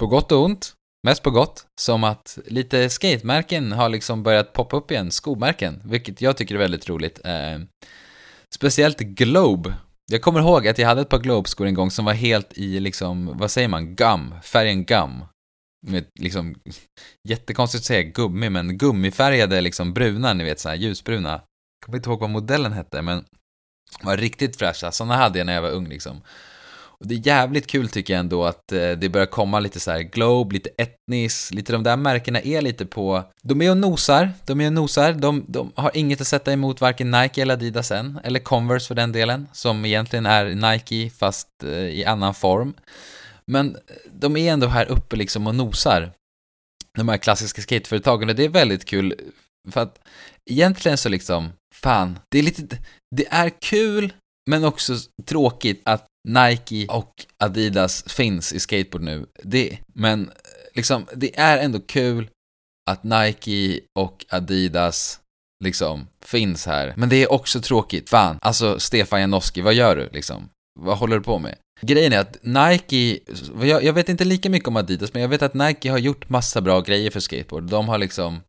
på 0.00 0.06
gott 0.06 0.32
och 0.32 0.44
ont, 0.44 0.74
mest 1.06 1.22
på 1.22 1.30
gott, 1.30 1.66
som 1.80 2.04
att 2.04 2.38
lite 2.46 2.90
skatemärken 2.90 3.72
har 3.72 3.88
liksom 3.88 4.22
börjat 4.22 4.52
poppa 4.52 4.76
upp 4.76 4.90
igen, 4.90 5.10
skomärken, 5.10 5.82
vilket 5.84 6.20
jag 6.20 6.36
tycker 6.36 6.54
är 6.54 6.58
väldigt 6.58 6.88
roligt. 6.88 7.20
Eh, 7.24 7.58
speciellt 8.54 8.98
Globe. 8.98 9.74
Jag 10.12 10.22
kommer 10.22 10.40
ihåg 10.40 10.68
att 10.68 10.78
jag 10.78 10.88
hade 10.88 11.00
ett 11.00 11.08
par 11.08 11.18
Globe-skor 11.18 11.66
en 11.66 11.74
gång 11.74 11.90
som 11.90 12.04
var 12.04 12.12
helt 12.12 12.58
i 12.58 12.80
liksom, 12.80 13.38
vad 13.38 13.50
säger 13.50 13.68
man, 13.68 13.94
gum, 13.94 14.34
färgen 14.42 14.84
gum. 14.84 15.24
Med 15.86 16.04
liksom, 16.20 16.54
jättekonstigt 17.28 17.82
att 17.82 17.86
säga 17.86 18.02
gummi, 18.02 18.50
men 18.50 18.78
gummifärgade 18.78 19.60
liksom 19.60 19.94
bruna, 19.94 20.34
ni 20.34 20.44
vet 20.44 20.60
så 20.60 20.68
här 20.68 20.76
ljusbruna. 20.76 21.30
Jag 21.30 21.86
kommer 21.86 21.98
inte 21.98 22.10
ihåg 22.10 22.20
vad 22.20 22.30
modellen 22.30 22.72
hette, 22.72 23.02
men 23.02 23.24
var 24.02 24.16
riktigt 24.16 24.56
fräscha. 24.56 24.92
Sådana 24.92 25.16
hade 25.16 25.38
jag 25.38 25.46
när 25.46 25.54
jag 25.54 25.62
var 25.62 25.70
ung 25.70 25.88
liksom. 25.88 26.22
Och 27.00 27.06
det 27.06 27.14
är 27.14 27.26
jävligt 27.26 27.66
kul 27.66 27.88
tycker 27.88 28.12
jag 28.12 28.20
ändå 28.20 28.44
att 28.44 28.72
eh, 28.72 28.90
det 28.90 29.08
börjar 29.08 29.26
komma 29.26 29.60
lite 29.60 29.80
så 29.80 29.90
här 29.90 30.00
Globe, 30.00 30.54
lite 30.54 30.70
Etnis, 30.78 31.50
lite 31.52 31.72
de 31.72 31.82
där 31.82 31.96
märkena 31.96 32.40
är 32.40 32.62
lite 32.62 32.86
på, 32.86 33.24
de 33.42 33.62
är 33.62 33.70
och 33.70 33.76
nosar, 33.76 34.32
de 34.46 34.60
är 34.60 34.66
och 34.66 34.72
nosar, 34.72 35.12
de, 35.12 35.44
de 35.48 35.72
har 35.74 35.90
inget 35.94 36.20
att 36.20 36.26
sätta 36.26 36.52
emot 36.52 36.80
varken 36.80 37.10
Nike 37.10 37.42
eller 37.42 37.54
Adidas 37.54 37.90
än, 37.90 38.20
eller 38.24 38.40
Converse 38.40 38.88
för 38.88 38.94
den 38.94 39.12
delen, 39.12 39.48
som 39.52 39.84
egentligen 39.84 40.26
är 40.26 40.72
Nike 40.72 41.10
fast 41.10 41.48
eh, 41.62 41.70
i 41.70 42.04
annan 42.04 42.34
form. 42.34 42.74
Men 43.46 43.76
de 44.12 44.36
är 44.36 44.52
ändå 44.52 44.66
här 44.66 44.86
uppe 44.86 45.16
liksom 45.16 45.46
och 45.46 45.54
nosar, 45.54 46.12
de 46.94 47.08
här 47.08 47.16
klassiska 47.16 47.62
skateföretagen, 47.62 48.28
och 48.28 48.34
det 48.34 48.44
är 48.44 48.48
väldigt 48.48 48.84
kul, 48.84 49.14
för 49.70 49.80
att 49.80 49.98
egentligen 50.50 50.98
så 50.98 51.08
liksom, 51.08 51.52
fan, 51.74 52.18
det 52.30 52.38
är 52.38 52.42
lite, 52.42 52.78
det 53.16 53.26
är 53.30 53.50
kul, 53.60 54.12
men 54.50 54.64
också 54.64 54.94
tråkigt 55.26 55.82
att 55.84 56.06
Nike 56.28 56.86
och 56.86 57.26
Adidas 57.38 58.02
finns 58.02 58.52
i 58.52 58.60
skateboard 58.60 59.02
nu. 59.02 59.26
Det, 59.42 59.78
men 59.94 60.30
liksom, 60.74 61.06
det 61.14 61.38
är 61.38 61.58
ändå 61.58 61.80
kul 61.80 62.28
att 62.90 63.04
Nike 63.04 63.80
och 63.98 64.24
Adidas 64.28 65.20
liksom 65.64 66.08
finns 66.24 66.66
här. 66.66 66.94
Men 66.96 67.08
det 67.08 67.16
är 67.16 67.32
också 67.32 67.60
tråkigt. 67.60 68.10
Fan, 68.10 68.38
alltså 68.42 68.80
Stefan 68.80 69.20
Janoski, 69.20 69.60
vad 69.60 69.74
gör 69.74 69.96
du 69.96 70.08
liksom? 70.12 70.48
Vad 70.80 70.98
håller 70.98 71.16
du 71.16 71.22
på 71.22 71.38
med? 71.38 71.56
Grejen 71.82 72.12
är 72.12 72.18
att 72.18 72.36
Nike, 72.42 73.18
jag, 73.62 73.84
jag 73.84 73.92
vet 73.92 74.08
inte 74.08 74.24
lika 74.24 74.50
mycket 74.50 74.68
om 74.68 74.76
Adidas, 74.76 75.14
men 75.14 75.22
jag 75.22 75.28
vet 75.28 75.42
att 75.42 75.54
Nike 75.54 75.90
har 75.90 75.98
gjort 75.98 76.28
massa 76.28 76.60
bra 76.60 76.80
grejer 76.80 77.10
för 77.10 77.20
skateboard. 77.20 77.62
De 77.62 77.88
har 77.88 77.98
liksom 77.98 78.40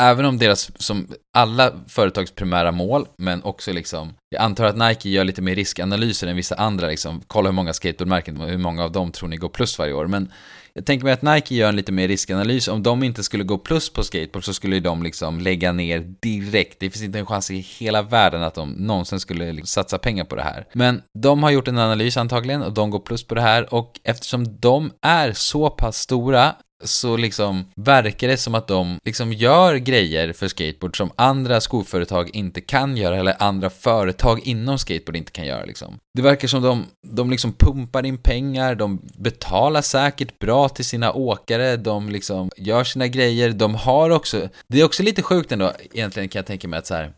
även 0.00 0.24
om 0.24 0.38
deras, 0.38 0.70
som 0.82 1.06
alla 1.34 1.72
företags 1.88 2.30
primära 2.30 2.72
mål, 2.72 3.06
men 3.18 3.42
också 3.42 3.72
liksom, 3.72 4.14
jag 4.30 4.42
antar 4.42 4.64
att 4.64 4.76
Nike 4.76 5.08
gör 5.08 5.24
lite 5.24 5.42
mer 5.42 5.54
riskanalyser 5.54 6.26
än 6.26 6.36
vissa 6.36 6.54
andra 6.54 6.86
liksom, 6.86 7.22
kolla 7.26 7.48
hur 7.48 7.54
många 7.54 7.72
skateboardmärken, 7.72 8.40
hur 8.40 8.58
många 8.58 8.84
av 8.84 8.92
dem 8.92 9.12
tror 9.12 9.28
ni 9.28 9.36
går 9.36 9.48
plus 9.48 9.78
varje 9.78 9.92
år, 9.92 10.06
men 10.06 10.32
jag 10.74 10.86
tänker 10.86 11.04
mig 11.04 11.12
att 11.12 11.22
Nike 11.22 11.54
gör 11.54 11.68
en 11.68 11.76
lite 11.76 11.92
mer 11.92 12.08
riskanalys. 12.08 12.68
Om 12.68 12.82
de 12.82 13.02
inte 13.02 13.22
skulle 13.22 13.44
gå 13.44 13.58
plus 13.58 13.92
på 13.92 14.02
skateboard 14.02 14.44
så 14.44 14.54
skulle 14.54 14.80
de 14.80 15.02
liksom 15.02 15.40
lägga 15.40 15.72
ner 15.72 16.14
direkt. 16.20 16.80
Det 16.80 16.90
finns 16.90 17.04
inte 17.04 17.18
en 17.18 17.26
chans 17.26 17.50
i 17.50 17.58
hela 17.58 18.02
världen 18.02 18.42
att 18.42 18.54
de 18.54 18.70
någonsin 18.70 19.20
skulle 19.20 19.52
liksom 19.52 19.66
satsa 19.66 19.98
pengar 19.98 20.24
på 20.24 20.36
det 20.36 20.42
här. 20.42 20.66
Men 20.72 21.02
de 21.18 21.42
har 21.42 21.50
gjort 21.50 21.68
en 21.68 21.78
analys 21.78 22.16
antagligen 22.16 22.62
och 22.62 22.72
de 22.72 22.90
går 22.90 22.98
plus 22.98 23.24
på 23.24 23.34
det 23.34 23.40
här 23.40 23.74
och 23.74 24.00
eftersom 24.04 24.58
de 24.60 24.92
är 25.02 25.32
så 25.32 25.70
pass 25.70 25.96
stora 25.96 26.54
så 26.84 27.16
liksom 27.16 27.64
verkar 27.76 28.28
det 28.28 28.36
som 28.36 28.54
att 28.54 28.68
de 28.68 28.98
liksom 29.04 29.32
gör 29.32 29.76
grejer 29.76 30.32
för 30.32 30.48
skateboard 30.48 30.96
som 30.96 31.10
andra 31.16 31.60
skoföretag 31.60 32.30
inte 32.32 32.60
kan 32.60 32.96
göra 32.96 33.16
eller 33.16 33.42
andra 33.42 33.70
företag 33.70 34.40
inom 34.44 34.78
skateboard 34.78 35.16
inte 35.16 35.32
kan 35.32 35.46
göra 35.46 35.64
liksom. 35.64 35.98
Det 36.14 36.22
verkar 36.22 36.48
som 36.48 36.62
de, 36.62 36.86
de 37.06 37.30
liksom 37.30 37.52
pumpar 37.52 38.06
in 38.06 38.18
pengar, 38.18 38.74
de 38.74 39.00
betalar 39.18 39.82
säkert 39.82 40.38
bra 40.38 40.68
till 40.68 40.84
sina 40.84 41.12
åkare, 41.12 41.76
de 41.76 42.08
liksom 42.08 42.50
gör 42.56 42.84
sina 42.84 43.06
grejer, 43.06 43.50
de 43.50 43.74
har 43.74 44.10
också, 44.10 44.48
det 44.68 44.80
är 44.80 44.84
också 44.84 45.02
lite 45.02 45.22
sjukt 45.22 45.52
ändå 45.52 45.72
egentligen 45.92 46.28
kan 46.28 46.38
jag 46.38 46.46
tänka 46.46 46.68
mig 46.68 46.78
att 46.78 46.86
så 46.86 46.94
här, 46.94 47.12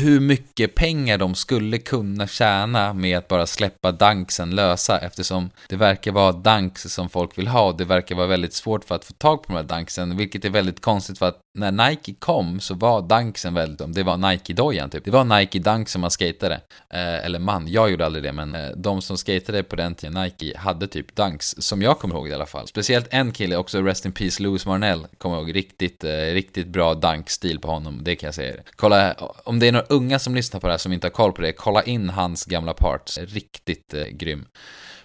hur 0.00 0.20
mycket 0.20 0.74
pengar 0.74 1.18
de 1.18 1.34
skulle 1.34 1.78
kunna 1.78 2.26
tjäna 2.26 2.92
med 2.92 3.18
att 3.18 3.28
bara 3.28 3.46
släppa 3.46 3.92
danksen 3.92 4.54
lösa 4.54 4.98
eftersom 4.98 5.50
det 5.68 5.76
verkar 5.76 6.12
vara 6.12 6.32
danks 6.32 6.82
som 6.82 7.08
folk 7.08 7.38
vill 7.38 7.48
ha. 7.48 7.66
Och 7.66 7.76
det 7.76 7.84
verkar 7.84 8.14
vara 8.14 8.26
väldigt 8.26 8.54
svårt 8.54 8.84
för 8.84 8.94
att 8.94 9.04
få 9.04 9.12
tag 9.12 9.42
på 9.42 9.52
de 9.52 9.56
här 9.56 9.64
danksen 9.64 10.16
vilket 10.16 10.44
är 10.44 10.50
väldigt 10.50 10.80
konstigt 10.80 11.18
för 11.18 11.28
att 11.28 11.40
när 11.54 11.72
Nike 11.72 12.14
kom 12.18 12.60
så 12.60 12.74
var 12.74 13.02
danksen 13.02 13.54
väldigt, 13.54 13.94
det 13.94 14.02
var 14.02 14.16
Nike-dojan 14.16 14.90
typ. 14.90 15.04
Det 15.04 15.10
var 15.10 15.24
Nike 15.24 15.58
Dunk 15.58 15.88
som 15.88 16.00
man 16.00 16.10
skatade. 16.10 16.54
Eh, 16.90 17.24
eller 17.24 17.38
man, 17.38 17.68
jag 17.68 17.90
gjorde 17.90 18.06
aldrig 18.06 18.24
det 18.24 18.32
men 18.32 18.54
eh, 18.54 18.70
de 18.76 19.02
som 19.02 19.18
skatade 19.18 19.62
på 19.62 19.76
den 19.76 19.94
tiden, 19.94 20.22
Nike, 20.22 20.58
hade 20.58 20.86
typ 20.86 21.14
dunks 21.14 21.54
som 21.58 21.82
jag 21.82 21.98
kommer 21.98 22.14
ihåg 22.14 22.28
i 22.28 22.34
alla 22.34 22.46
fall. 22.46 22.66
Speciellt 22.66 23.06
en 23.10 23.32
kille, 23.32 23.56
också 23.56 23.82
Rest 23.82 24.06
in 24.06 24.12
Peace, 24.12 24.42
Louis 24.42 24.66
Marnell, 24.66 25.06
kommer 25.18 25.36
ihåg 25.36 25.54
riktigt, 25.54 26.04
eh, 26.04 26.10
riktigt 26.10 26.66
bra 26.66 26.94
dunk-stil 26.94 27.58
på 27.58 27.68
honom, 27.68 28.00
det 28.04 28.16
kan 28.16 28.26
jag 28.26 28.34
säga. 28.34 28.54
Kolla, 28.76 29.14
om 29.44 29.58
det 29.58 29.68
är 29.68 29.72
några 29.72 29.86
unga 29.86 30.18
som 30.18 30.34
lyssnar 30.34 30.60
på 30.60 30.66
det 30.66 30.72
här 30.72 30.78
som 30.78 30.92
inte 30.92 31.06
har 31.06 31.12
koll 31.12 31.32
på 31.32 31.42
det, 31.42 31.52
kolla 31.52 31.82
in 31.82 32.10
hans 32.10 32.44
gamla 32.44 32.72
parts. 32.72 33.18
Riktigt 33.18 33.94
eh, 33.94 34.04
grym. 34.04 34.46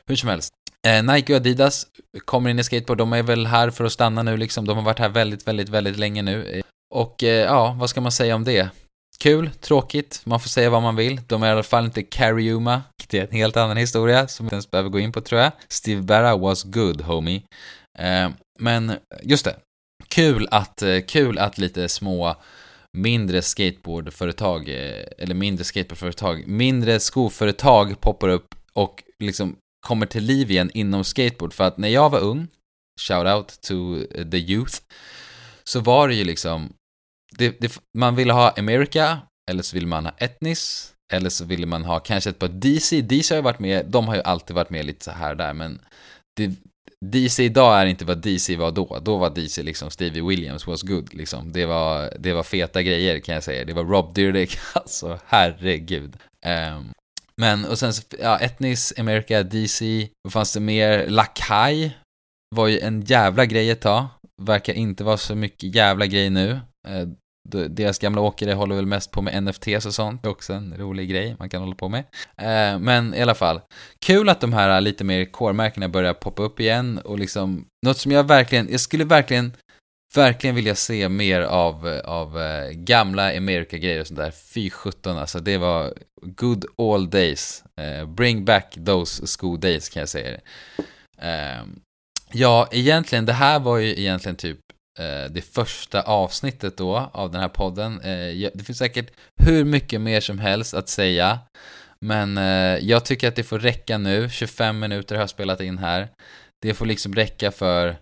Hur 0.08 0.16
som 0.16 0.30
helst. 0.30 0.54
Eh, 0.86 1.04
Nike 1.04 1.34
och 1.34 1.38
Adidas 1.38 1.88
kommer 2.26 2.50
in 2.50 2.60
i 2.60 2.64
skateboard, 2.64 2.98
de 2.98 3.14
är 3.14 3.24
väl 3.24 3.46
här 3.46 3.70
för 3.70 3.84
att 3.84 3.92
stanna 3.92 4.24
nu 4.24 4.38
liksom. 4.38 4.66
De 4.66 4.78
har 4.78 4.84
varit 4.84 5.00
här 5.00 5.10
väldigt, 5.10 5.48
väldigt, 5.48 5.70
väldigt 5.70 5.98
länge 5.98 6.22
nu. 6.22 6.62
Och 6.96 7.24
eh, 7.24 7.46
ja, 7.46 7.76
vad 7.80 7.90
ska 7.90 8.02
man 8.02 8.12
säga 8.12 8.36
om 8.36 8.44
det? 8.44 8.70
Kul, 9.20 9.50
tråkigt, 9.62 10.22
man 10.24 10.40
får 10.40 10.50
säga 10.50 10.70
vad 10.70 10.82
man 10.82 10.96
vill. 10.96 11.22
De 11.28 11.44
är 11.44 11.48
i 11.48 11.52
alla 11.52 11.64
fall 11.64 11.86
inte 11.86 12.04
Cariuma, 12.04 12.82
det 13.08 13.20
är 13.20 13.28
en 13.28 13.32
helt 13.32 13.58
annan 13.58 13.78
historia 13.78 14.28
som 14.28 14.46
vi 14.46 14.48
inte 14.48 14.56
ens 14.56 14.72
behöver 14.72 14.90
gå 14.90 15.00
in 15.00 15.12
på 15.12 15.22
tror 15.22 15.42
jag. 15.42 15.52
Steve 15.68 16.02
Barra 16.02 16.38
was 16.38 16.64
good, 16.64 17.02
homie. 17.02 17.42
Eh, 18.00 18.30
men 18.60 18.92
just 19.24 19.46
det, 19.46 19.56
kul 20.08 20.48
att, 20.52 20.82
eh, 20.82 21.00
kul 21.00 21.40
att 21.40 21.58
lite 21.58 21.90
små 21.90 22.36
mindre 22.98 23.42
skateboardföretag, 23.42 24.70
eh, 24.70 25.06
eller 25.18 25.36
mindre 25.36 25.64
skateboardföretag, 25.64 26.48
mindre 26.48 27.00
skoföretag 27.00 28.02
poppar 28.02 28.30
upp 28.30 28.56
och 28.74 29.04
liksom 29.20 29.56
kommer 29.86 30.06
till 30.06 30.24
liv 30.24 30.52
igen 30.52 30.72
inom 30.74 31.04
skateboard. 31.04 31.54
För 31.54 31.64
att 31.64 31.78
när 31.78 31.88
jag 31.88 32.10
var 32.10 32.20
ung, 32.20 32.48
shout 33.02 33.28
out 33.28 33.62
to 33.62 33.76
the 34.32 34.38
youth, 34.38 34.76
så 35.64 35.80
var 35.80 36.08
det 36.08 36.16
ju 36.16 36.24
liksom, 36.24 36.74
det, 37.38 37.60
det, 37.60 37.80
man 37.98 38.16
ville 38.16 38.34
ha 38.34 38.54
America, 38.58 39.20
eller 39.52 39.64
så 39.64 39.76
ville 39.76 39.88
man 39.88 40.06
ha 40.06 40.14
Etnis, 40.18 40.94
eller 41.14 41.30
så 41.30 41.46
ville 41.46 41.66
man 41.66 41.86
ha 41.86 42.00
kanske 42.00 42.30
ett 42.30 42.40
par 42.40 42.48
DC. 42.48 43.02
DC 43.02 43.34
har 43.34 43.38
ju 43.38 43.44
varit 43.44 43.60
med, 43.60 43.86
de 43.86 44.08
har 44.08 44.16
ju 44.16 44.22
alltid 44.22 44.56
varit 44.56 44.70
med 44.70 44.86
lite 44.86 45.06
så 45.06 45.12
här 45.12 45.36
där, 45.36 45.54
men 45.54 45.82
det, 46.38 46.56
DC 47.06 47.44
idag 47.44 47.82
är 47.82 47.86
inte 47.86 48.06
vad 48.06 48.18
DC 48.18 48.56
var 48.56 48.72
då. 48.72 49.00
Då 49.02 49.18
var 49.18 49.30
DC 49.30 49.64
liksom 49.64 49.92
Stevie 49.92 50.22
Williams 50.22 50.68
was 50.68 50.82
good 50.82 51.14
liksom. 51.14 51.52
Det 51.52 51.66
var, 51.66 52.14
det 52.20 52.34
var 52.34 52.44
feta 52.44 52.82
grejer 52.82 53.20
kan 53.20 53.36
jag 53.36 53.44
säga. 53.44 53.66
Det 53.66 53.74
var 53.74 53.84
Rob 53.84 54.14
Dyrdek, 54.14 54.58
alltså 54.74 55.20
herregud. 55.26 56.18
Um, 56.46 56.95
men 57.42 57.66
och 57.66 57.80
sen 57.80 57.94
så, 57.94 58.04
ja, 58.20 58.40
Etnis, 58.40 58.94
America, 58.98 59.44
DC, 59.44 60.10
vad 60.24 60.34
fanns 60.34 60.54
det 60.54 60.60
mer? 60.60 61.08
Lakai 61.08 61.92
var 62.56 62.68
ju 62.68 62.80
en 62.80 63.02
jävla 63.02 63.46
grej 63.46 63.70
ett 63.70 63.82
tag. 63.82 64.06
Verkar 64.42 64.74
inte 64.74 65.04
vara 65.04 65.18
så 65.18 65.36
mycket 65.36 65.76
jävla 65.76 66.06
grej 66.06 66.30
nu. 66.30 66.60
Eh, 66.88 67.08
deras 67.70 68.00
gamla 68.00 68.22
åkare 68.22 68.54
håller 68.54 68.76
väl 68.76 68.86
mest 68.86 69.12
på 69.12 69.22
med 69.22 69.44
NFTs 69.44 69.86
och 69.86 69.94
sånt. 69.94 70.24
Det 70.24 70.28
är 70.28 70.32
också 70.32 70.54
en 70.54 70.78
rolig 70.78 71.10
grej 71.10 71.36
man 71.40 71.50
kan 71.50 71.62
hålla 71.62 71.76
på 71.76 71.90
med. 71.90 72.04
Eh, 72.38 72.80
men 72.80 73.14
i 73.14 73.22
alla 73.22 73.36
fall, 73.36 73.62
kul 74.06 74.30
att 74.30 74.42
de 74.42 74.54
här 74.54 74.82
lite 74.82 75.04
mer 75.04 75.26
core-märkena 75.26 75.90
börjar 75.90 76.14
poppa 76.14 76.44
upp 76.44 76.60
igen 76.60 76.98
och 76.98 77.20
liksom 77.20 77.66
något 77.86 77.98
som 77.98 78.12
jag 78.12 78.28
verkligen, 78.28 78.72
jag 78.72 78.80
skulle 78.80 79.06
verkligen 79.06 79.54
verkligen 80.18 80.56
vilja 80.56 80.76
se 80.76 81.10
mer 81.10 81.42
av, 81.42 82.02
av 82.06 82.42
eh, 82.42 82.70
gamla 82.70 83.38
America-grejer 83.38 84.02
och 84.02 84.08
sånt 84.08 84.20
där. 84.20 84.32
Fy 84.32 84.70
sjutton 84.70 85.18
alltså, 85.18 85.40
det 85.40 85.58
var 85.58 85.94
good 86.22 86.66
all 86.78 87.10
days. 87.10 87.64
Uh, 87.82 88.06
bring 88.06 88.46
back 88.46 88.78
those 88.86 89.26
school 89.40 89.60
days 89.60 89.90
kan 89.90 90.00
jag 90.00 90.10
säga. 90.10 90.40
Uh, 91.24 91.68
ja, 92.32 92.68
egentligen, 92.72 93.26
det 93.26 93.34
här 93.34 93.60
var 93.60 93.78
ju 93.78 94.00
egentligen 94.00 94.36
typ 94.36 94.60
eh, 95.00 95.32
det 95.32 95.42
första 95.42 96.02
avsnittet 96.02 96.78
då 96.78 97.10
av 97.14 97.32
den 97.32 97.42
här 97.42 97.50
podden. 97.50 98.00
Det 98.54 98.66
finns 98.66 98.78
säkert 98.78 99.12
hur 99.42 99.66
mycket 99.66 100.02
mer 100.02 100.22
som 100.22 100.40
helst 100.40 100.74
att 100.74 100.90
säga. 100.90 101.40
Men 102.06 102.38
jag 102.88 103.06
tycker 103.06 103.28
att 103.28 103.36
det 103.36 103.44
får 103.44 103.60
räcka 103.60 103.98
nu. 103.98 104.30
25 104.30 104.80
minuter 104.80 105.16
har 105.16 105.22
jag 105.22 105.30
spelat 105.30 105.62
in 105.62 105.78
här. 105.78 106.08
Det 106.62 106.74
får 106.74 106.86
liksom 106.86 107.16
räcka 107.16 107.52
för, 107.52 107.96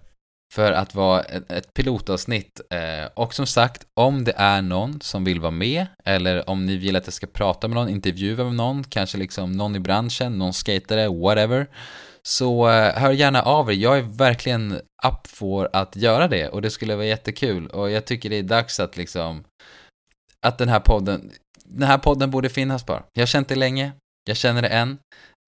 för 0.53 0.71
att 0.71 0.95
vara 0.95 1.21
ett, 1.21 1.73
pilotavsnitt. 1.73 2.61
Eh, 2.69 3.09
och 3.13 3.33
som 3.33 3.45
sagt, 3.45 3.85
om 3.99 4.23
det 4.23 4.33
är 4.37 4.61
någon 4.61 5.01
som 5.01 5.23
vill 5.23 5.39
vara 5.39 5.51
med 5.51 5.85
eller 6.05 6.49
om 6.49 6.65
ni 6.65 6.77
vill 6.77 6.95
att 6.95 7.07
jag 7.07 7.13
ska 7.13 7.27
prata 7.27 7.67
med 7.67 7.75
någon, 7.75 7.89
intervjua 7.89 8.43
med 8.43 8.55
någon, 8.55 8.83
kanske 8.83 9.17
liksom 9.17 9.51
någon 9.51 9.75
i 9.75 9.79
branschen, 9.79 10.37
någon 10.37 10.53
skatare, 10.53 11.07
whatever 11.07 11.67
så 12.27 12.69
eh, 12.69 12.93
hör 12.93 13.11
gärna 13.11 13.41
av 13.41 13.71
er, 13.71 13.75
jag 13.75 13.97
är 13.97 14.01
verkligen 14.01 14.71
up 15.07 15.27
för 15.27 15.69
att 15.73 15.95
göra 15.95 16.27
det 16.27 16.49
och 16.49 16.61
det 16.61 16.69
skulle 16.69 16.95
vara 16.95 17.05
jättekul 17.05 17.67
och 17.67 17.91
jag 17.91 18.05
tycker 18.05 18.29
det 18.29 18.35
är 18.39 18.43
dags 18.43 18.79
att 18.79 18.97
liksom 18.97 19.43
att 20.45 20.57
den 20.57 20.69
här 20.69 20.79
podden, 20.79 21.31
den 21.65 21.87
här 21.87 21.97
podden 21.97 22.31
borde 22.31 22.49
finnas 22.49 22.85
bara. 22.85 23.03
Jag 23.13 23.21
har 23.21 23.27
känt 23.27 23.47
det 23.47 23.55
länge, 23.55 23.91
jag 24.25 24.37
känner 24.37 24.61
det 24.61 24.67
än. 24.67 24.97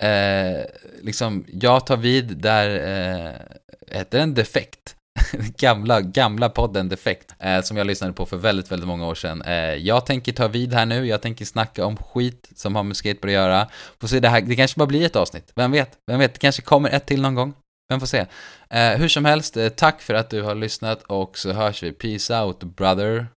Eh, 0.03 0.65
liksom, 1.01 1.45
jag 1.47 1.85
tar 1.85 1.97
vid 1.97 2.37
där, 2.37 2.69
eh, 2.69 3.33
heter 3.87 4.19
den 4.19 4.33
defekt? 4.33 4.94
gamla, 5.57 6.01
gamla 6.01 6.49
podden 6.49 6.89
Defekt, 6.89 7.35
eh, 7.39 7.61
som 7.61 7.77
jag 7.77 7.87
lyssnade 7.87 8.13
på 8.13 8.25
för 8.25 8.37
väldigt, 8.37 8.71
väldigt 8.71 8.87
många 8.87 9.07
år 9.07 9.15
sedan. 9.15 9.41
Eh, 9.41 9.53
jag 9.55 10.05
tänker 10.05 10.31
ta 10.31 10.47
vid 10.47 10.73
här 10.73 10.85
nu, 10.85 11.07
jag 11.07 11.21
tänker 11.21 11.45
snacka 11.45 11.85
om 11.85 11.97
skit 11.97 12.49
som 12.55 12.75
har 12.75 12.83
med 12.83 12.97
skateboard 12.97 13.29
att 13.29 13.33
göra. 13.33 13.67
Får 14.01 14.07
se, 14.07 14.19
det 14.19 14.29
här, 14.29 14.41
det 14.41 14.55
kanske 14.55 14.77
bara 14.77 14.87
blir 14.87 15.05
ett 15.05 15.15
avsnitt, 15.15 15.51
vem 15.55 15.71
vet? 15.71 15.91
Vem 16.07 16.19
vet, 16.19 16.33
det 16.33 16.39
kanske 16.39 16.61
kommer 16.61 16.89
ett 16.89 17.05
till 17.05 17.21
någon 17.21 17.35
gång. 17.35 17.53
Vem 17.89 17.99
får 17.99 18.07
se. 18.07 18.25
Eh, 18.69 18.91
hur 18.97 19.07
som 19.07 19.25
helst, 19.25 19.57
eh, 19.57 19.69
tack 19.69 20.01
för 20.01 20.13
att 20.13 20.29
du 20.29 20.41
har 20.41 20.55
lyssnat 20.55 21.03
och 21.03 21.37
så 21.37 21.53
hörs 21.53 21.83
vi. 21.83 21.91
Peace 21.91 22.41
out 22.41 22.63
brother. 22.63 23.27